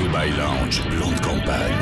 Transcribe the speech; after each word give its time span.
Dubai 0.00 0.34
Lounge, 0.38 0.80
blonde 0.88 1.20
campagne. 1.22 1.76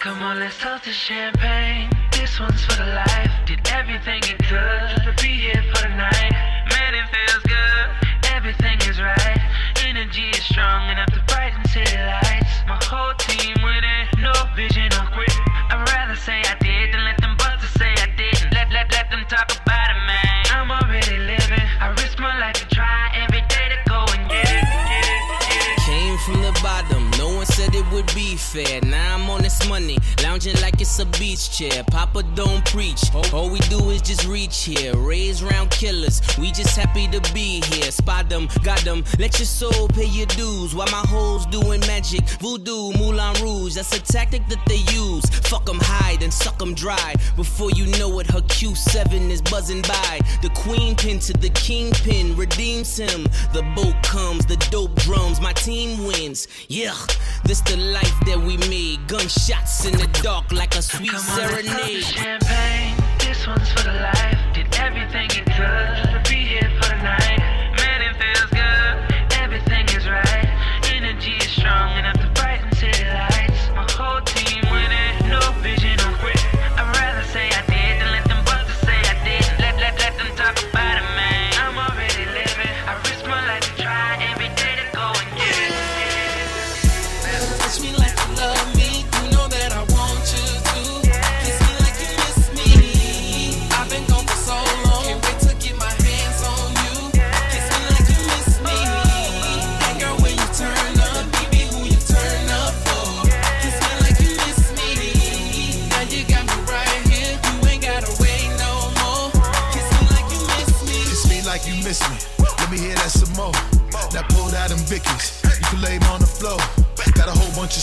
Come 0.00 0.22
on, 0.22 0.38
let's 0.38 0.58
toast 0.58 0.84
to 0.84 0.92
champagne. 0.92 1.88
This 2.12 2.38
one's 2.38 2.62
for 2.66 2.76
the 2.76 2.92
life. 2.92 3.32
Did 3.46 3.66
everything 3.72 4.20
it 4.24 4.36
could 4.44 4.84
just 4.92 5.04
to 5.04 5.14
be 5.22 5.32
here 5.32 5.64
for 5.72 5.88
the 5.88 5.94
night. 5.96 6.32
Man, 6.68 6.92
it 6.94 7.08
feels 7.08 7.42
good. 7.44 7.86
Everything 8.36 8.78
is 8.90 9.00
right. 9.00 9.40
Energy 9.86 10.28
is 10.28 10.44
strong 10.44 10.90
enough 10.90 11.10
to 11.16 11.22
brighten 11.26 11.64
city 11.70 11.96
lights. 11.96 12.52
My 12.68 12.78
whole 12.84 13.14
team 13.14 13.56
winning. 13.64 14.06
No 14.20 14.32
vision 14.54 14.92
of 14.92 15.10
quit. 15.12 15.31
would 27.92 28.06
be 28.14 28.36
fair. 28.36 28.80
Now 28.82 29.14
I'm 29.14 29.28
on 29.28 29.42
this 29.42 29.68
money, 29.68 29.98
lounging 30.22 30.56
like 30.60 30.80
it's 30.80 30.98
a 30.98 31.06
beach 31.06 31.50
chair. 31.50 31.84
Papa 31.84 32.22
don't 32.34 32.64
preach, 32.64 33.02
all 33.32 33.50
we 33.50 33.58
do 33.60 33.90
is 33.90 34.02
just 34.02 34.26
reach 34.26 34.64
here. 34.64 34.96
Raise 34.96 35.42
round 35.42 35.70
killers, 35.70 36.20
we 36.38 36.52
just 36.52 36.76
happy 36.76 37.06
to 37.08 37.20
be 37.32 37.60
here. 37.66 37.90
Spot 37.90 38.28
them, 38.28 38.48
got 38.62 38.80
them, 38.80 39.04
let 39.18 39.38
your 39.38 39.46
soul 39.46 39.88
pay 39.88 40.06
your 40.06 40.26
dues. 40.26 40.74
While 40.74 40.90
my 40.90 41.04
hoes 41.08 41.46
doing 41.46 41.80
magic, 41.80 42.28
voodoo, 42.40 42.92
Moulin 42.98 43.34
Rouge, 43.42 43.74
that's 43.74 43.94
a 43.96 44.00
tactic 44.00 44.46
that 44.48 44.64
they 44.66 44.82
use. 44.92 45.24
Fuck 45.48 45.66
them, 45.66 45.78
hide 45.80 46.22
and 46.22 46.32
suck 46.32 46.58
them 46.58 46.74
dry. 46.74 47.14
Before 47.36 47.70
you 47.70 47.86
know 47.98 48.18
it, 48.20 48.30
her 48.30 48.40
Q7 48.40 49.30
is 49.30 49.42
buzzing 49.42 49.82
by. 49.82 50.20
The 50.40 50.50
queen 50.50 50.96
pin 50.96 51.18
to 51.20 51.32
the 51.32 51.50
kingpin 51.50 52.36
redeems 52.36 52.96
him. 52.96 53.24
The 53.52 53.62
boat 53.76 54.02
comes, 54.02 54.46
the 54.46 54.56
dope 54.70 54.94
drums, 54.96 55.40
my 55.40 55.52
team 55.52 56.04
wins. 56.04 56.48
Yeah, 56.68 56.96
this 57.44 57.60
the 57.60 57.76
life 57.82 58.18
that 58.26 58.38
we 58.38 58.56
made. 58.68 59.06
Gunshots 59.08 59.84
in 59.84 59.92
the 59.92 60.08
dark 60.22 60.50
like 60.52 60.74
a 60.76 60.82
sweet 60.82 61.10
serenade. 61.10 61.96
On, 61.96 62.00
champagne, 62.02 62.96
this 63.18 63.46
one's 63.46 63.70
for 63.72 63.82
the 63.82 63.94
life. 63.94 64.38
Did 64.54 64.74
everything 64.76 65.26
it 65.26 65.46
took 65.46 66.24
to 66.24 66.30
be 66.30 66.41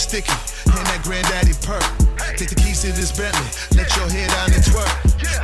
sticky 0.09 0.33
and 0.73 0.85
that 0.89 1.05
granddaddy 1.05 1.53
perk. 1.61 1.85
Take 2.33 2.49
the 2.49 2.57
keys 2.57 2.81
to 2.81 2.89
this 2.89 3.13
Bentley, 3.13 3.45
let 3.77 3.85
your 3.93 4.09
head 4.09 4.25
down 4.33 4.49
and 4.49 4.63
twerk. 4.65 4.89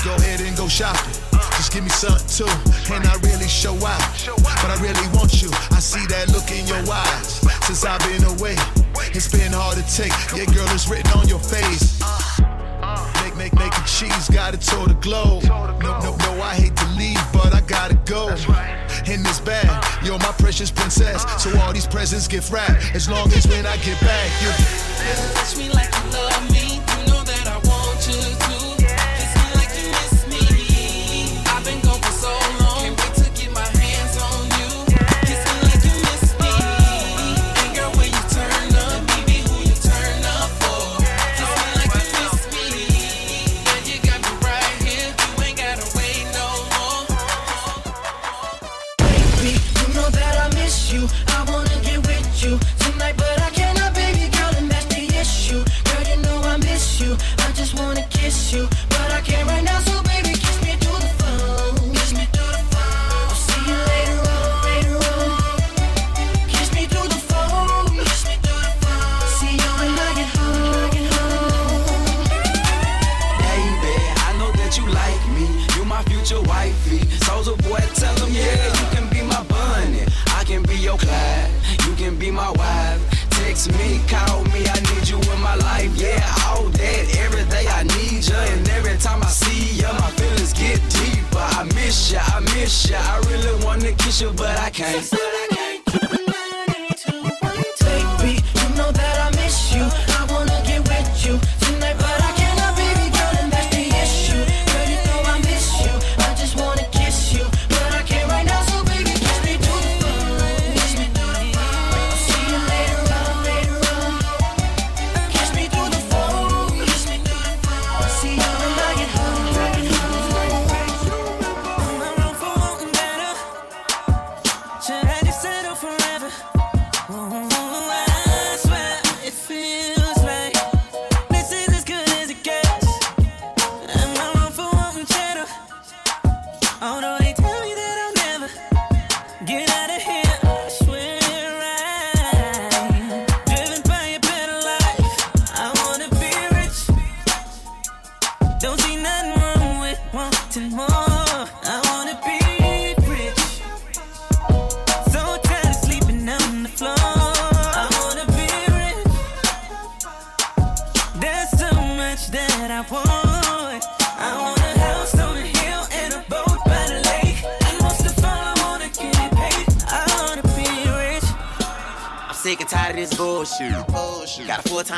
Go 0.02 0.18
ahead 0.18 0.42
and 0.42 0.58
go 0.58 0.68
shopping. 0.68 1.14
Just 1.54 1.70
give 1.72 1.84
me 1.84 1.94
something 1.94 2.26
too, 2.26 2.50
and 2.90 3.06
I 3.06 3.14
really 3.22 3.46
show 3.46 3.78
out. 3.86 4.02
But 4.26 4.74
I 4.74 4.78
really 4.82 5.06
want 5.14 5.38
you. 5.46 5.54
I 5.70 5.78
see 5.78 6.02
that 6.10 6.34
look 6.34 6.50
in 6.50 6.66
your 6.66 6.82
eyes. 6.82 7.46
Since 7.70 7.86
I've 7.86 8.02
been 8.10 8.26
away, 8.26 8.58
it's 9.14 9.30
been 9.30 9.54
hard 9.54 9.78
to 9.78 9.86
take. 9.86 10.14
Yeah, 10.34 10.50
girl, 10.50 10.66
it's 10.74 10.90
written 10.90 11.14
on 11.14 11.30
your 11.30 11.40
face. 11.40 12.02
Make, 13.22 13.38
make, 13.38 13.54
make 13.54 13.74
a 13.78 13.86
cheese, 13.86 14.30
got 14.34 14.58
it 14.58 14.62
to 14.74 14.90
the 14.90 14.98
globe. 14.98 15.46
precious 20.38 20.72
princess. 20.72 21.24
So 21.42 21.58
all 21.60 21.74
these 21.74 21.88
presents 21.88 22.28
get 22.28 22.50
wrapped. 22.50 22.96
As 22.96 23.10
long 23.10 23.32
as 23.34 23.48
when 23.48 23.66
I 23.66 23.78
get 23.78 24.00
back, 24.02 24.30
you 24.42 24.50
touch 25.34 25.58
me 25.58 25.70
like 25.70 25.94
you 25.94 26.12
love 26.12 26.52
me. 26.52 26.75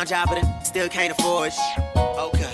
Got 0.09 0.25
a 0.25 0.27
full 0.27 0.37
time 0.37 0.41
job, 0.41 0.43
but 0.43 0.61
it 0.61 0.65
still 0.65 0.89
can't 0.89 1.11
afford 1.11 1.53
shit. 1.53 1.83
Okay. 1.95 2.53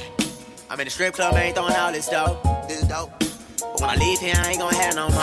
I'm 0.69 0.79
in 0.79 0.85
the 0.85 0.91
strip 0.91 1.13
club, 1.13 1.35
ain't 1.35 1.55
throwing 1.55 1.75
all 1.75 1.91
this 1.91 2.07
dope. 2.07 2.41
This 2.67 2.81
dope. 2.83 3.11
But 3.19 3.81
when 3.81 3.89
I 3.89 3.95
leave 3.95 4.19
here, 4.19 4.33
I 4.37 4.51
ain't 4.51 4.59
gonna 4.59 4.75
have 4.75 4.95
no 4.95 5.09
more. 5.09 5.21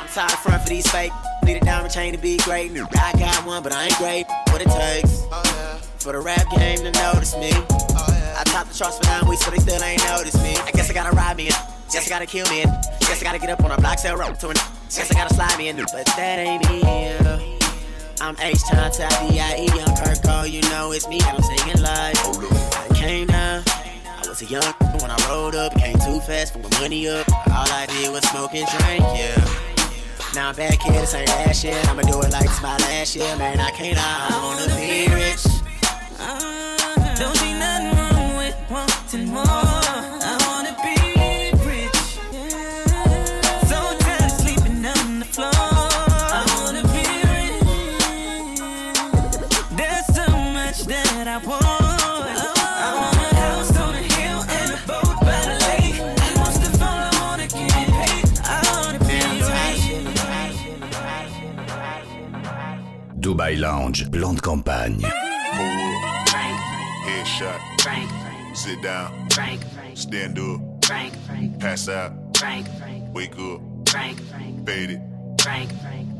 I'm 0.00 0.08
tired 0.08 0.32
of 0.32 0.38
front 0.38 0.62
for 0.62 0.68
these 0.68 0.88
fake. 0.90 1.12
Need 1.44 1.56
a 1.56 1.60
diamond 1.60 1.92
chain 1.92 2.12
to 2.12 2.18
be 2.18 2.36
great. 2.38 2.70
I 2.70 3.12
got 3.18 3.44
one, 3.46 3.62
but 3.62 3.72
I 3.72 3.86
ain't 3.86 3.96
great. 3.96 4.26
What 4.50 4.60
it 4.60 4.68
takes 4.68 5.22
oh, 5.32 5.80
for 5.98 6.12
the 6.12 6.20
rap 6.20 6.48
game 6.54 6.78
to 6.78 6.92
notice 6.92 7.36
me. 7.36 7.50
Oh, 7.52 8.36
I 8.38 8.42
top 8.44 8.68
the 8.68 8.74
charts 8.74 8.98
for 8.98 9.04
nine 9.06 9.28
weeks, 9.28 9.44
so 9.44 9.50
they 9.50 9.58
still 9.58 9.82
ain't 9.82 10.04
noticed 10.04 10.40
me. 10.42 10.54
I 10.56 10.70
guess 10.72 10.90
I 10.90 10.94
gotta 10.94 11.14
ride 11.16 11.36
me 11.36 11.46
in. 11.46 11.54
Guess 11.90 12.06
I 12.06 12.08
gotta 12.08 12.26
kill 12.26 12.48
me 12.50 12.62
in. 12.62 12.68
Guess 13.00 13.20
I 13.20 13.24
gotta 13.24 13.38
get 13.38 13.50
up 13.50 13.64
on 13.64 13.72
a 13.72 13.76
block, 13.78 13.98
sell 13.98 14.16
rope 14.16 14.38
to 14.38 14.48
an. 14.48 14.54
Guess 14.54 15.10
I 15.10 15.14
gotta 15.14 15.34
slide 15.34 15.58
me 15.58 15.68
in. 15.68 15.76
But 15.76 16.06
that 16.06 16.38
ain't 16.38 16.68
me. 16.70 17.51
I'm 18.22 18.36
H 18.38 18.62
to 18.70 18.76
D.I.E. 19.32 19.66
Young 19.66 19.96
Kirk 19.96 20.22
Cole, 20.22 20.46
you 20.46 20.60
know 20.70 20.92
it's 20.92 21.08
me. 21.08 21.18
I'm 21.24 21.42
singing 21.42 21.82
live. 21.82 22.14
I 22.14 22.88
came 22.94 23.26
down. 23.26 23.64
I 23.66 24.28
was 24.28 24.40
a 24.42 24.44
young 24.44 24.62
when 25.00 25.10
I 25.10 25.16
rolled 25.28 25.56
up. 25.56 25.74
Came 25.74 25.98
too 25.98 26.20
fast 26.20 26.52
for 26.52 26.60
my 26.60 26.70
money 26.80 27.08
up. 27.08 27.28
All 27.48 27.66
I 27.68 27.86
did 27.86 28.12
was 28.12 28.22
smoke 28.28 28.54
and 28.54 28.68
drink, 28.78 29.02
yeah. 29.18 29.44
Now 30.36 30.50
I'm 30.50 30.54
back 30.54 30.80
here, 30.82 31.00
this 31.00 31.14
ain't 31.14 31.30
last 31.30 31.64
year. 31.64 31.80
I'ma 31.86 32.02
do 32.02 32.22
it 32.22 32.30
like 32.30 32.44
it's 32.44 32.62
my 32.62 32.76
last 32.76 33.16
year, 33.16 33.36
man. 33.38 33.58
I 33.58 33.72
can't, 33.72 33.96
lie, 33.96 34.26
I 34.30 34.44
wanna 34.44 34.76
be 34.76 35.12
rich. 35.12 36.51
Dubai 63.32 63.56
Lounge, 63.56 64.10
plan 64.10 64.34
de 64.34 64.40
campagne. 64.42 65.00
Headshot. 67.06 67.60
Sit 68.54 68.82
down. 68.82 69.10
Stand 69.94 70.38
up. 70.38 70.60
Pass 71.58 71.88
out. 71.88 72.12
Wake 73.14 73.32
up. 73.38 73.62
Fade 74.66 74.90
it. 74.90 75.00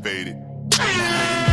Fade 0.01 0.27
it. 0.27 1.52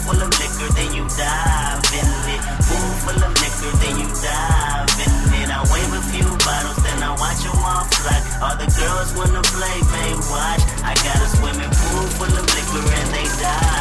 full 0.05 0.21
of 0.21 0.31
liquor, 0.39 0.69
then 0.73 0.93
you 0.93 1.05
dive 1.17 1.81
in 1.93 2.09
it. 2.33 2.41
Pool 2.65 2.91
full 3.03 3.21
of 3.21 3.33
liquor, 3.41 3.71
then 3.81 3.95
you 4.01 4.09
dive 4.21 4.89
in 5.05 5.13
it. 5.41 5.49
I 5.49 5.61
wave 5.69 5.91
a 5.93 6.01
few 6.09 6.27
bottles, 6.45 6.79
then 6.83 6.99
I 7.03 7.11
watch 7.21 7.41
them 7.45 7.57
all 7.61 7.85
fly. 7.97 8.17
All 8.41 8.55
the 8.57 8.69
girls 8.77 9.13
wanna 9.13 9.41
play, 9.41 9.77
may 9.93 10.11
watch. 10.29 10.63
I 10.83 10.93
got 11.05 11.17
a 11.21 11.27
swimming 11.37 11.69
pool 11.69 12.07
full 12.17 12.33
of 12.33 12.45
liquor 12.55 12.83
and 12.99 13.09
they 13.13 13.27
dive 13.41 13.80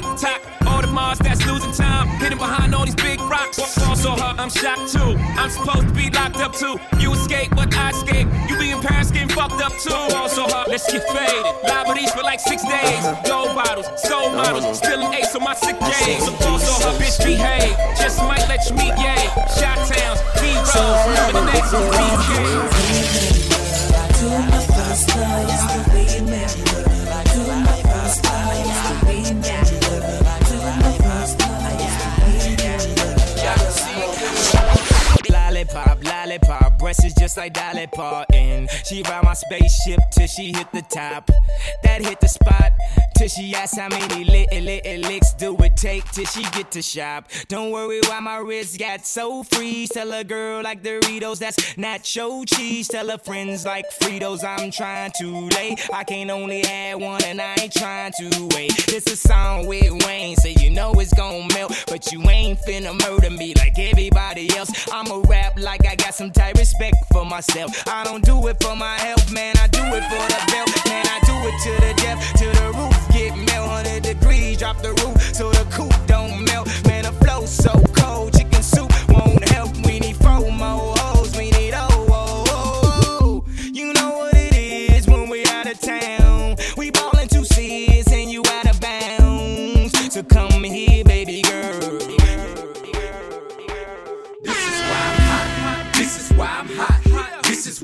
tick 0.00 0.16
tock. 0.16 0.40
All 0.66 0.80
the 0.80 0.88
Mars 0.88 1.18
that's 1.18 1.44
losing 1.46 1.72
time. 1.72 2.08
Hidden 2.18 2.38
behind 2.38 2.74
all 2.74 2.84
these 2.84 2.94
big 2.94 3.20
rocks. 3.20 3.58
Ball 3.78 3.96
so 3.96 4.10
hard, 4.10 4.38
I'm 4.38 4.50
shocked 4.50 4.92
too. 4.92 5.16
I'm 5.36 5.50
supposed 5.50 5.88
to 5.88 5.94
be 5.94 6.10
locked 6.10 6.36
up 6.36 6.54
too. 6.54 6.78
You 6.98 7.12
escape, 7.12 7.50
but 7.54 7.74
I 7.74 7.90
escape. 7.90 8.28
You 8.48 8.58
be 8.58 8.70
in 8.70 8.80
Paris 8.80 9.10
getting 9.10 9.28
fucked 9.28 9.60
up 9.60 9.72
too. 9.78 9.90
Ball 9.90 10.28
so 10.28 10.44
hard, 10.46 10.68
let's 10.68 10.90
get 10.90 11.02
faded. 11.08 11.44
Liberties 11.64 12.10
for 12.12 12.22
like 12.22 12.40
six 12.40 12.62
days. 12.62 13.02
Gold 13.26 13.54
bottles, 13.54 13.88
soul 14.02 14.30
models, 14.30 14.78
still 14.78 15.00
an 15.00 15.14
ace 15.14 15.34
on 15.34 15.44
my 15.44 15.54
sick 15.54 15.78
days. 15.80 16.24
So 16.24 16.32
ball 16.38 16.58
so 16.58 16.72
hard, 16.84 17.00
bitch 17.00 17.18
behave. 17.24 17.76
Just 17.96 18.18
might 18.22 18.46
let 18.48 18.68
you 18.68 18.76
meet 18.76 18.94
yay. 18.98 19.28
Shot 19.58 19.78
towns, 19.88 20.20
heroes, 20.40 20.74
remember 21.08 21.40
the 21.40 21.44
next 21.52 21.72
BK. 21.72 22.79
Is 37.10 37.14
just 37.20 37.36
like 37.36 37.52
Dolly 37.52 37.86
Parton. 37.86 38.68
She 38.84 39.02
ride 39.02 39.24
my 39.24 39.34
spaceship 39.34 40.00
till 40.12 40.26
she 40.26 40.52
hit 40.52 40.70
the 40.72 40.82
top. 40.82 41.30
That 41.82 42.02
hit 42.02 42.20
the 42.20 42.28
spot 42.28 42.72
till 43.16 43.28
she 43.28 43.54
asks 43.54 43.76
how 43.76 43.88
many 43.88 44.24
lit, 44.24 44.50
lit, 44.52 45.00
licks 45.00 45.32
do 45.34 45.56
it 45.58 45.76
take 45.76 46.04
till 46.12 46.24
she 46.24 46.42
get 46.50 46.70
to 46.72 46.82
shop. 46.82 47.28
Don't 47.48 47.70
worry 47.70 48.00
why 48.06 48.20
my 48.20 48.38
wrist 48.38 48.78
got 48.78 49.04
so 49.04 49.42
free. 49.42 49.86
Tell 49.86 50.12
a 50.12 50.24
girl 50.24 50.62
like 50.62 50.82
Doritos, 50.82 51.38
that's 51.38 51.74
nacho 51.74 52.44
cheese. 52.46 52.88
Tell 52.88 53.08
her 53.08 53.18
friends 53.18 53.64
like 53.64 53.84
Fritos, 54.00 54.44
I'm 54.44 54.70
trying 54.70 55.12
to 55.18 55.48
lay. 55.56 55.76
I 55.92 56.04
can't 56.04 56.30
only 56.30 56.64
have 56.66 57.00
one 57.00 57.22
and 57.24 57.40
I 57.40 57.56
ain't 57.60 57.72
trying 57.72 58.12
to 58.18 58.48
wait. 58.54 58.72
This 58.86 59.06
a 59.06 59.16
song 59.16 59.66
with 59.66 59.90
Wayne, 60.06 60.36
so 60.36 60.48
you 60.48 60.70
know 60.70 60.92
it's 60.94 61.14
gon' 61.14 61.48
melt. 61.48 61.72
But 61.88 62.12
you 62.12 62.22
ain't 62.28 62.58
finna 62.60 62.98
murder 63.08 63.30
me 63.30 63.54
like 63.54 63.78
everybody 63.78 64.54
else. 64.56 64.70
I'ma 64.92 65.22
rap 65.26 65.58
like 65.58 65.86
I 65.86 65.94
got 65.96 66.14
some 66.14 66.30
Tyrus 66.30 66.70
respect 66.70 66.99
for 67.12 67.24
myself. 67.24 67.70
I 67.88 68.04
don't 68.04 68.24
do 68.24 68.46
it 68.48 68.62
for 68.62 68.76
my 68.76 68.96
health, 68.98 69.32
man. 69.32 69.54
I 69.58 69.66
do 69.68 69.82
it 69.82 70.04
for 70.04 70.24
the 70.32 70.40
belt, 70.52 70.70
man. 70.88 71.06
I 71.06 71.18
do 71.26 71.34
it 71.48 71.56
to 71.64 71.72
the 71.84 71.92
depth, 72.02 72.22
to 72.40 72.46
the 72.60 72.72
roof. 72.78 72.96
Get 73.12 73.36
melt 73.36 73.68
100 73.68 74.02
degrees, 74.02 74.58
drop 74.58 74.78
the 74.82 74.92
roof 75.02 75.34
so 75.34 75.50
the 75.50 75.64
coop 75.70 75.94
don't 76.06 76.44
melt. 76.44 76.68
Man, 76.86 77.04
the 77.04 77.12
flow 77.24 77.46
so 77.46 77.72
cold, 77.94 78.36
chicken 78.36 78.62
soup 78.62 78.92
won't 79.08 79.48
help. 79.48 79.74
We 79.86 80.00
need 80.00 80.16
four 80.16 80.50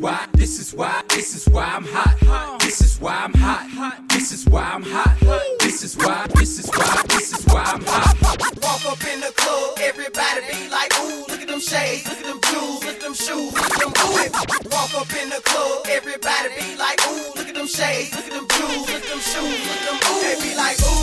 why, 0.06 0.24
this 0.34 0.60
is 0.60 0.72
why, 0.72 1.02
this 1.08 1.34
is 1.34 1.52
why 1.52 1.64
I'm 1.64 1.84
hot. 1.84 2.60
This 2.60 2.80
is 2.80 3.00
why 3.00 3.26
I'm 3.26 3.34
hot. 3.34 4.08
This 4.08 4.30
is 4.30 4.46
why 4.46 4.62
I'm 4.62 4.84
hot. 4.84 5.18
This 5.58 5.82
is 5.82 5.96
why, 5.96 6.28
this 6.36 6.60
is 6.60 6.70
why, 6.70 7.02
this 7.08 7.32
is 7.34 7.44
why 7.46 7.64
I'm 7.66 7.82
hot. 7.82 8.14
Walk 8.62 8.86
up 8.86 9.02
in 9.02 9.18
the 9.18 9.32
club, 9.34 9.74
everybody 9.82 10.46
be 10.46 10.70
like, 10.70 10.94
ooh, 11.02 11.26
look 11.26 11.42
at 11.42 11.48
them 11.48 11.58
shades, 11.58 12.06
look 12.06 12.18
at 12.18 12.24
them 12.24 12.38
jewels, 12.46 12.84
look 12.86 12.94
at 12.94 13.00
them 13.02 13.14
shoes, 13.14 13.50
look 13.50 13.66
at 13.66 13.82
them 13.82 13.92
ooh. 13.98 14.70
Walk 14.70 14.94
up 14.94 15.10
in 15.10 15.28
the 15.28 15.42
club, 15.42 15.82
everybody 15.90 16.54
be 16.54 16.78
like, 16.78 17.02
ooh, 17.10 17.34
look 17.34 17.48
at 17.50 17.54
them 17.58 17.66
shades, 17.66 18.14
look 18.14 18.30
at 18.30 18.30
them 18.30 18.46
jewels, 18.46 18.86
look 18.86 19.02
at 19.02 19.10
them 19.10 19.18
shoes, 19.18 19.58
look 19.58 19.74
at 19.74 19.90
them 19.90 19.98
ooh. 20.06 20.22
They 20.22 20.38
be 20.38 20.54
like, 20.54 20.78
ooh, 20.86 21.02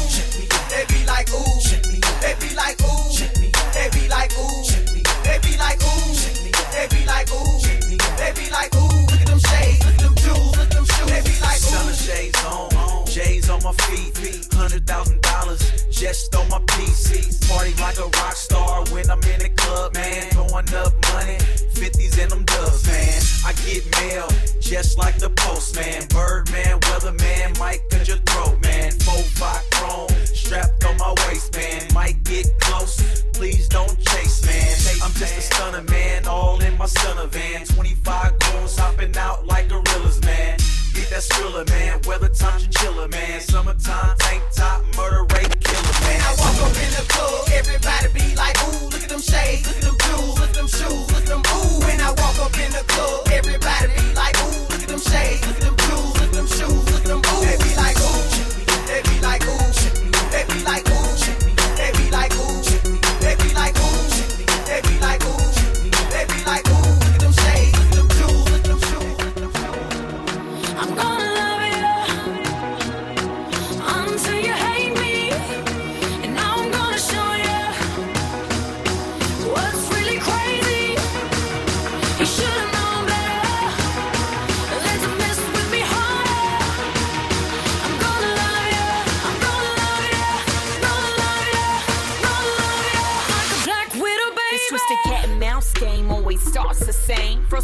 they 0.72 0.88
be 0.88 1.04
like, 1.04 1.28
ooh, 1.36 1.60
they 2.24 2.34
be 2.40 2.56
like, 2.56 2.80
ooh, 2.88 3.12
they 3.76 3.92
be 3.92 4.08
like, 4.08 4.32
ooh, 4.40 4.64
they 5.28 5.44
be 5.44 5.60
like, 5.60 5.84
ooh, 5.84 6.08
they 6.72 6.88
be 6.88 7.04
like, 7.04 7.28
ooh, 7.36 7.60
they 8.16 8.32
be 8.40 8.48
like, 8.48 8.72
ooh, 8.80 8.83
shades 12.14 12.46
on, 12.46 13.06
J's 13.06 13.50
on 13.50 13.62
my 13.64 13.74
feet, 13.86 14.48
hundred 14.54 14.86
thousand 14.86 15.22
dollars 15.22 15.62
just 15.90 16.36
on 16.36 16.48
my 16.50 16.60
PC. 16.74 17.50
Party 17.50 17.74
like 17.82 17.98
a 17.98 18.08
rock 18.20 18.34
star 18.34 18.86
when 18.92 19.10
I'm 19.10 19.22
in 19.24 19.40
the 19.40 19.50
club, 19.50 19.94
man. 19.94 20.30
Throwing 20.32 20.74
up 20.74 20.94
money, 21.14 21.38
50s 21.74 22.22
and 22.22 22.32
them 22.32 22.44
dubs, 22.46 22.86
man. 22.88 23.22
I 23.46 23.54
get 23.66 23.84
mail 23.98 24.28
just 24.60 24.98
like 24.98 25.18
the 25.18 25.30
postman. 25.30 26.08
Birdman, 26.10 26.80
weatherman, 26.88 27.60
mic 27.60 27.82
cut 27.90 28.08
your 28.08 28.18
throat, 28.30 28.62
man. 28.62 28.92
Four 28.92 29.24
five 29.42 29.64
chrome 29.72 30.10
strapped 30.26 30.86
on 30.86 30.98
my 30.98 31.14
waist, 31.26 31.56
man. 31.56 31.82
Might 31.94 32.24
get 32.24 32.48
close, 32.60 33.24
please 33.34 33.68
don't 33.68 33.98
chase, 34.00 34.46
man. 34.46 34.76
I'm 35.04 35.14
just 35.14 35.38
a 35.38 35.42
stunner, 35.42 35.84
man. 35.84 36.28
All 36.28 36.62
in 36.62 36.78
my 36.78 36.86
stunner 36.86 37.28
van. 37.28 37.66
25 37.66 38.40
goons 38.40 38.78
hopping 38.78 39.16
out 39.18 39.46
like 39.46 39.70
gorillas, 39.70 40.22
man. 40.22 40.58
Get 40.94 41.10
that 41.10 41.24
thriller, 41.24 41.66
man. 41.66 42.02
Weather 42.06 42.30
time 42.30 42.60
chinchilla, 42.62 43.08
man. 43.08 43.42
Summertime 43.42 44.16
tank 44.20 44.44
top, 44.54 44.84
murder 44.96 45.24
rate 45.34 45.50
killer, 45.60 45.96
man. 46.06 46.22
I 46.22 46.32
walk 46.38 46.58
up 46.62 46.76
in 46.78 46.92
the 46.94 47.06
club, 47.10 47.50
everybody 47.50 48.08
be 48.14 48.36
like, 48.36 48.54
ooh, 48.62 48.86
look 48.94 49.02
at 49.02 49.10
them 49.10 49.22
shades, 49.22 49.66
look 49.66 49.78
at 49.78 49.84
them 49.90 49.98
jewels, 50.06 50.40
look 50.40 50.50
at 50.50 50.56
them 50.56 50.68
shoes, 50.68 51.06
look 51.10 51.26
at 51.26 51.34
them 51.34 51.42
ooh. 51.42 51.82
When 51.82 51.98
I 52.00 52.14
walk 52.14 52.38
up 52.46 52.54
in 52.62 52.70
the 52.72 52.86
club, 52.86 53.26
everybody 53.34 53.90
be 53.90 54.14
like, 54.14 54.38
ooh, 54.46 54.70
look 54.70 54.86
at 54.86 54.90
them 54.94 55.02
shades, 55.02 55.42
look 55.50 55.58
at 55.58 55.66
them 55.66 55.78
jewels, 55.82 56.14
look 56.14 56.30
at 56.30 56.38
them 56.38 56.48
shoes, 56.48 56.86
look 56.94 57.02
at 57.02 57.10
them 57.10 57.22
ooh. 57.26 57.42
They 57.42 57.58
be 57.58 57.72
like, 57.74 57.98
ooh, 57.98 58.22
they 58.86 59.02
be 59.02 59.18
like, 59.26 59.42
ooh, 59.50 59.66
they 60.30 60.46
be 60.46 60.62
like, 60.62 60.86
ooh, 60.93 60.93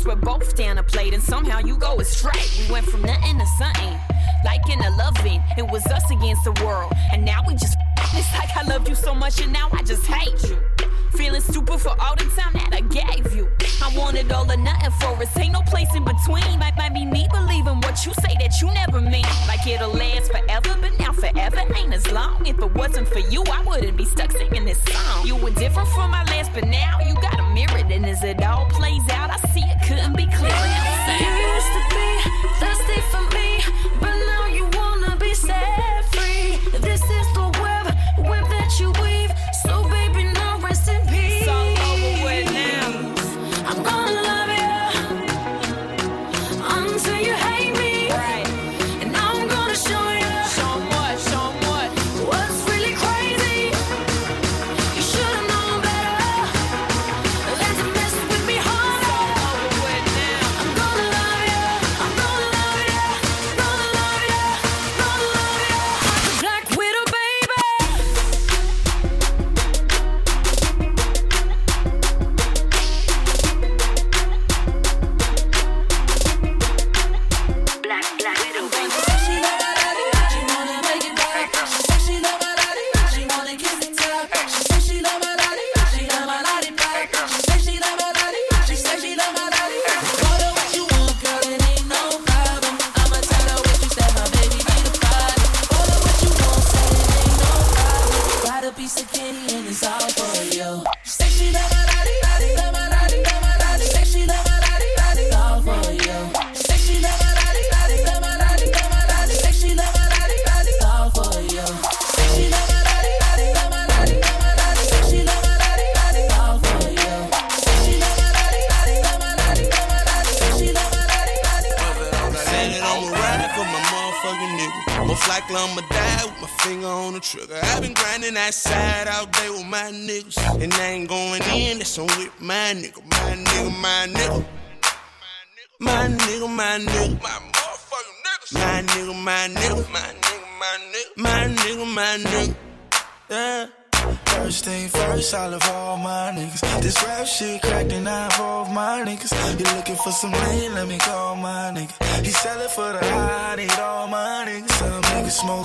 we're 0.09 0.15
both 0.15 0.55
down 0.55 0.79
a 0.79 0.83
plate 0.83 1.13
and 1.13 1.21
somehow 1.21 1.59
you 1.59 1.77
go 1.77 1.99
astray. 1.99 2.41
We 2.59 2.73
went 2.73 2.87
from 2.87 3.03
nothing 3.03 3.37
to 3.37 3.45
something, 3.59 3.95
like 4.43 4.67
in 4.67 4.81
a 4.81 4.89
loving. 4.97 5.39
It 5.55 5.69
was 5.69 5.85
us 5.85 6.09
against 6.09 6.43
the 6.45 6.51
world, 6.65 6.91
and 7.13 7.23
now 7.23 7.43
we 7.47 7.53
just. 7.53 7.77
It's 8.11 8.33
like 8.33 8.49
I 8.57 8.63
loved 8.63 8.89
you 8.89 8.95
so 8.95 9.13
much 9.13 9.39
and 9.39 9.53
now 9.53 9.69
I 9.71 9.83
just 9.83 10.03
hate 10.07 10.49
you. 10.49 10.57
Feeling 11.11 11.41
stupid 11.41 11.79
for 11.79 11.95
all 12.01 12.15
the 12.15 12.25
time 12.35 12.53
that 12.53 12.73
I 12.73 12.81
gave 12.81 13.35
you. 13.35 13.47
I 13.89 13.97
wanted 13.97 14.31
all 14.31 14.49
or 14.51 14.57
nothing 14.57 14.91
for 14.91 15.15
us. 15.21 15.35
Ain't 15.37 15.53
no 15.53 15.61
place 15.61 15.93
in 15.95 16.03
between. 16.03 16.59
Might, 16.59 16.77
might 16.77 16.93
be 16.93 17.05
me 17.05 17.27
believing 17.31 17.81
what 17.81 18.05
you 18.05 18.13
say 18.13 18.35
that 18.39 18.61
you 18.61 18.67
never 18.73 19.01
mean. 19.01 19.25
Like 19.47 19.65
it'll 19.65 19.89
last 19.89 20.31
forever, 20.31 20.77
but 20.79 20.91
now 20.99 21.11
forever 21.11 21.63
ain't 21.75 21.93
as 21.93 22.11
long. 22.11 22.45
If 22.45 22.59
it 22.59 22.71
wasn't 22.75 23.07
for 23.07 23.19
you, 23.19 23.43
I 23.51 23.63
wouldn't 23.63 23.97
be 23.97 24.05
stuck 24.05 24.31
singing 24.31 24.65
this 24.65 24.79
song. 24.83 25.25
You 25.25 25.35
were 25.37 25.49
different 25.51 25.89
from 25.89 26.11
my 26.11 26.23
last, 26.25 26.51
but 26.53 26.65
now 26.65 26.99
you 27.07 27.15
got 27.15 27.39
a 27.39 27.53
mirror. 27.53 27.81
And 27.89 28.05
as 28.05 28.23
it 28.23 28.43
all 28.43 28.67
plays 28.69 29.09
out, 29.09 29.31
I 29.31 29.37
see 29.49 29.61
it 29.65 29.81
couldn't 29.87 30.15
be 30.15 30.27
clearer. 30.27 30.69
You 31.23 31.31
used 31.49 31.71
to 31.73 31.81
be 31.89 32.05
thirsty 32.61 33.01
for 33.09 33.23
me, 33.33 33.38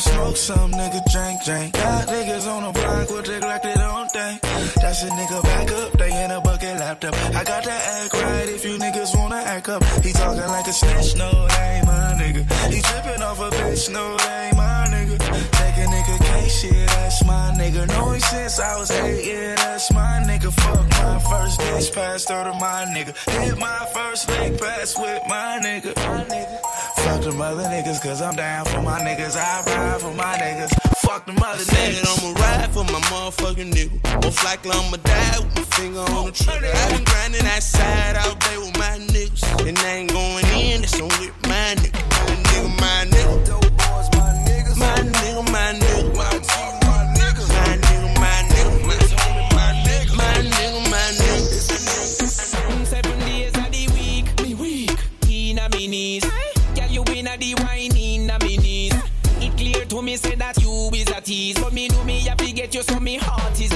smoke, 0.04 0.36
some 0.36 0.70
nigga, 0.72 1.00
drink, 1.10 1.42
drink. 1.44 1.72
Got 1.74 2.08
niggas 2.08 2.46
on 2.46 2.62
the 2.64 2.72
block 2.78 3.10
with 3.10 3.26
they 3.26 3.40
like 3.40 3.62
they 3.62 3.74
don't 3.74 4.10
think. 4.10 4.43
That's 4.84 5.02
a 5.02 5.08
nigga 5.08 5.42
back 5.42 5.70
up, 5.72 5.92
they 5.92 6.24
in 6.24 6.30
a 6.30 6.42
bucket 6.42 6.78
laptop. 6.78 7.14
I 7.34 7.42
got 7.42 7.64
that 7.64 8.04
act 8.04 8.12
right 8.12 8.48
if 8.50 8.66
you 8.66 8.76
niggas 8.76 9.16
wanna 9.16 9.36
act 9.36 9.66
up. 9.70 9.82
He 10.04 10.12
talking 10.12 10.46
like 10.46 10.66
a 10.66 10.72
snitch, 10.74 11.16
no, 11.16 11.30
that 11.48 11.76
ain't 11.76 11.86
my 11.86 12.12
nigga. 12.20 12.44
He 12.70 12.82
tripping 12.82 13.22
off 13.22 13.40
a 13.40 13.48
bitch, 13.48 13.90
no, 13.90 14.14
that 14.18 14.44
ain't 14.44 14.56
my 14.58 14.84
nigga. 14.92 15.16
Take 15.56 15.76
a 15.80 15.86
nigga 15.88 16.16
case, 16.26 16.60
shit, 16.60 16.86
that's 16.86 17.24
my 17.24 17.54
nigga. 17.56 17.88
Know 17.88 18.18
since 18.18 18.60
I 18.60 18.78
was 18.78 18.90
eight, 18.90 19.26
yeah, 19.26 19.54
that's 19.54 19.90
my 19.90 20.22
nigga. 20.28 20.52
Fuck 20.52 20.86
my 21.00 21.18
first 21.30 21.60
bitch, 21.60 21.94
passed 21.94 22.28
her 22.28 22.44
to 22.44 22.52
my 22.52 22.84
nigga. 22.94 23.16
Hit 23.40 23.58
my 23.58 23.86
first 23.94 24.28
leg 24.28 24.60
pass 24.60 24.98
with 24.98 25.22
my 25.26 25.60
nigga. 25.64 25.94
Fuck 26.96 27.22
them 27.22 27.40
other 27.40 27.62
niggas, 27.62 28.02
cause 28.02 28.20
I'm 28.20 28.36
down 28.36 28.66
for 28.66 28.82
my 28.82 29.00
niggas. 29.00 29.34
I 29.34 29.62
ride 29.64 30.00
for 30.02 30.12
my 30.12 30.36
niggas. 30.36 30.93
Fuck 31.04 31.26
them 31.26 31.36
other 31.42 31.58
Said 31.58 31.94
niggas. 31.94 32.24
I'ma 32.24 32.40
ride 32.40 32.70
for 32.72 32.84
my 32.84 33.00
motherfucking 33.12 33.72
nigga. 33.72 34.22
Most 34.22 34.42
likely 34.42 34.70
I'ma 34.72 34.96
die 34.96 35.38
with 35.38 35.54
my 35.56 35.62
finger 35.76 36.00
on 36.00 36.26
the 36.26 36.32
trigger. 36.32 36.72
i 36.72 36.88
been 36.92 37.04
grinding 37.04 37.44
that 37.44 37.62
side 37.62 38.16
all 38.16 38.34
day 38.34 38.56
with 38.56 38.76
my 38.78 38.98
niggas. 39.12 39.68
And 39.68 39.78
I 39.78 39.90
ain't 40.00 40.12
going 40.12 40.46
in, 40.56 40.80
that's 40.80 41.00
on 41.00 41.08
with 41.20 41.36
my 41.44 41.76
nigga. 41.76 42.00
My 42.24 42.34
nigga, 42.48 42.80
my 42.80 43.04
nigga. 43.12 43.64
My 44.80 44.96
nigga, 44.96 45.13
you 62.74 62.82
so 62.82 62.98
me 62.98 63.14
heart 63.16 63.60
is 63.60 63.73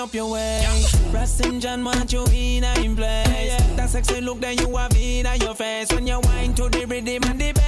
up 0.00 0.14
your 0.14 0.30
way, 0.30 0.66
Russ 1.12 1.40
and 1.40 1.60
John 1.60 1.84
want 1.84 2.10
you 2.10 2.24
in 2.32 2.64
a 2.64 2.72
in 2.82 2.96
place. 2.96 3.54
That 3.76 3.90
sexy 3.90 4.20
look 4.22 4.40
that 4.40 4.58
you 4.58 4.74
have 4.76 4.96
in 4.96 5.26
your 5.42 5.54
face 5.54 5.92
when 5.92 6.06
you 6.06 6.18
wind 6.20 6.56
to 6.56 6.70
the 6.70 6.86
rhythm 6.86 7.24
and 7.24 7.38
the 7.38 7.59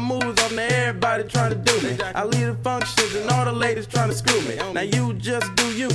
moves 0.00 0.40
off 0.42 0.50
to 0.50 0.62
everybody 0.62 1.24
trying 1.24 1.50
to 1.50 1.56
do 1.56 1.88
me. 1.88 1.96
I 2.14 2.24
lead 2.24 2.44
the 2.44 2.54
functions 2.62 3.14
and 3.14 3.30
all 3.30 3.44
the 3.44 3.52
ladies 3.52 3.86
trying 3.86 4.08
to 4.08 4.14
screw 4.14 4.40
me. 4.42 4.56
Now 4.72 4.80
you 4.80 5.14
just 5.14 5.54
do 5.56 5.66
you, 5.72 5.88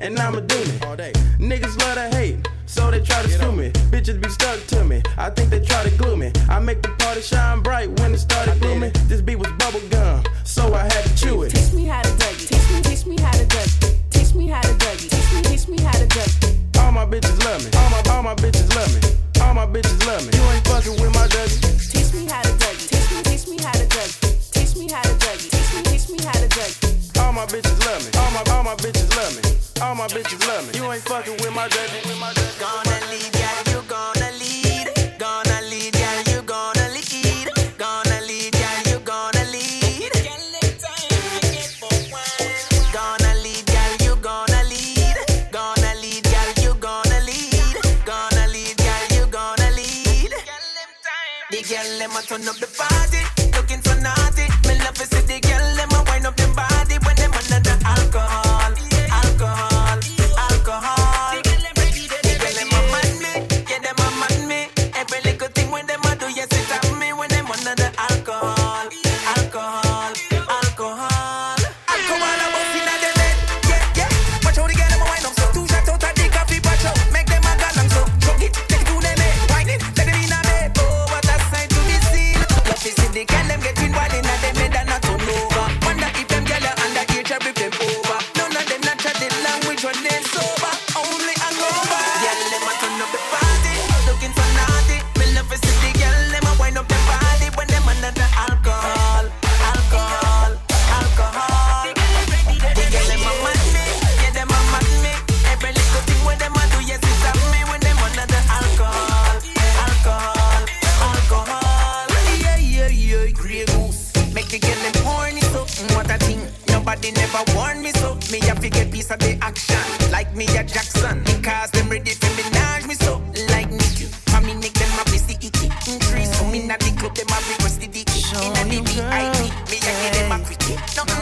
and 0.00 0.18
I'ma 0.18 0.40
do 0.40 0.58
me. 0.58 0.78
All 0.86 0.96
day. 0.96 1.12
Niggas 1.38 1.78
love 1.80 1.94
to 1.94 2.16
hate. 2.16 2.36
So 2.66 2.90
they 2.90 3.00
try 3.00 3.22
to 3.22 3.28
screw 3.28 3.52
me. 3.52 3.70
Bitches 3.92 4.20
be 4.20 4.28
stuck 4.28 4.58
to 4.68 4.84
me. 4.84 5.02
I 5.18 5.30
think 5.30 5.50
they 5.50 5.60
try 5.60 5.82
to 5.82 5.90
glue 5.96 6.16
me. 6.16 6.32
I 6.48 6.58
make 6.58 6.82
the 6.82 6.88
party 6.98 7.20
shine 7.20 7.60
bright 7.60 7.88
when 8.00 8.14
it 8.14 8.18
started 8.18 8.58
blooming. 8.60 8.92
This 9.08 9.20
beat 9.20 9.36
was 9.36 9.52
bubble 9.52 9.82
gum, 9.90 10.24
so 10.44 10.72
I 10.74 10.84
had 10.84 11.04
to 11.04 11.16
chew 11.16 11.42
it. 11.42 11.50
Teach 11.50 11.72
me 11.72 11.84
how 11.84 12.02
to 12.02 12.08
Dougie. 12.10 12.48
Teach 12.48 12.70
me, 12.72 12.80
teach 12.82 13.06
me 13.06 13.20
how 13.20 13.32
to 13.32 13.44
Dougie. 13.44 14.10
Teach 14.10 14.34
me 14.34 14.46
how 14.48 14.62
to 14.62 14.68
Dougie. 14.68 15.10
Teach 15.10 15.34
me, 15.34 15.42
teach 15.42 15.68
me 15.68 15.80
how 15.82 15.92
to 15.92 16.06
Dougie. 16.06 16.78
All 16.78 16.92
my 16.92 17.04
bitches 17.04 17.38
love 17.44 17.62
me. 17.64 17.70
All 17.78 17.90
my 17.90 18.14
all 18.14 18.22
my 18.22 18.34
bitches 18.36 18.74
love 18.74 18.90
me. 18.94 19.31
All 19.42 19.54
my 19.54 19.66
bitches 19.66 19.98
love 20.06 20.22
me. 20.24 20.30
You 20.38 20.44
ain't 20.54 20.66
fucking 20.66 20.96
with 21.02 21.12
my 21.14 21.26
Dougie. 21.28 21.60
Teach 21.90 22.14
me 22.14 22.26
how 22.30 22.42
to 22.42 22.52
Dougie. 22.62 22.88
Teach 22.88 23.10
me, 23.12 23.20
teach 23.22 23.46
me 23.48 23.56
how 23.62 23.72
to 23.72 23.86
Dougie. 23.86 24.52
Teach 24.54 24.76
me 24.76 24.86
how 24.88 25.02
to 25.02 25.14
Dougie. 25.22 25.50
Teach 25.50 25.70
me, 25.74 25.82
teach 25.90 26.08
me 26.08 26.18
how 26.24 26.32
to 26.32 26.48
Dougie. 26.48 27.18
All 27.20 27.32
my 27.32 27.46
bitches 27.46 27.78
love 27.84 28.00
me. 28.04 28.10
All 28.20 28.30
my 28.30 28.42
all 28.54 28.62
my 28.64 28.74
bitches 28.76 29.10
love 29.16 29.32
me. 29.36 29.42
All 29.82 29.94
my 29.94 30.06
bitches 30.06 30.40
love 30.46 30.62
me. 30.66 30.78
You 30.78 30.90
ain't 30.92 31.02
fucking 31.02 31.36
with 31.42 31.54
my 31.54 31.68
Dougie. 31.68 32.06
With 32.06 32.20
my 32.20 32.32
Dougie. 32.32 32.60
Gonna 32.60 32.96
lead, 33.10 33.34
yeah, 33.34 33.72
you 33.72 33.82
gonna 33.88 34.21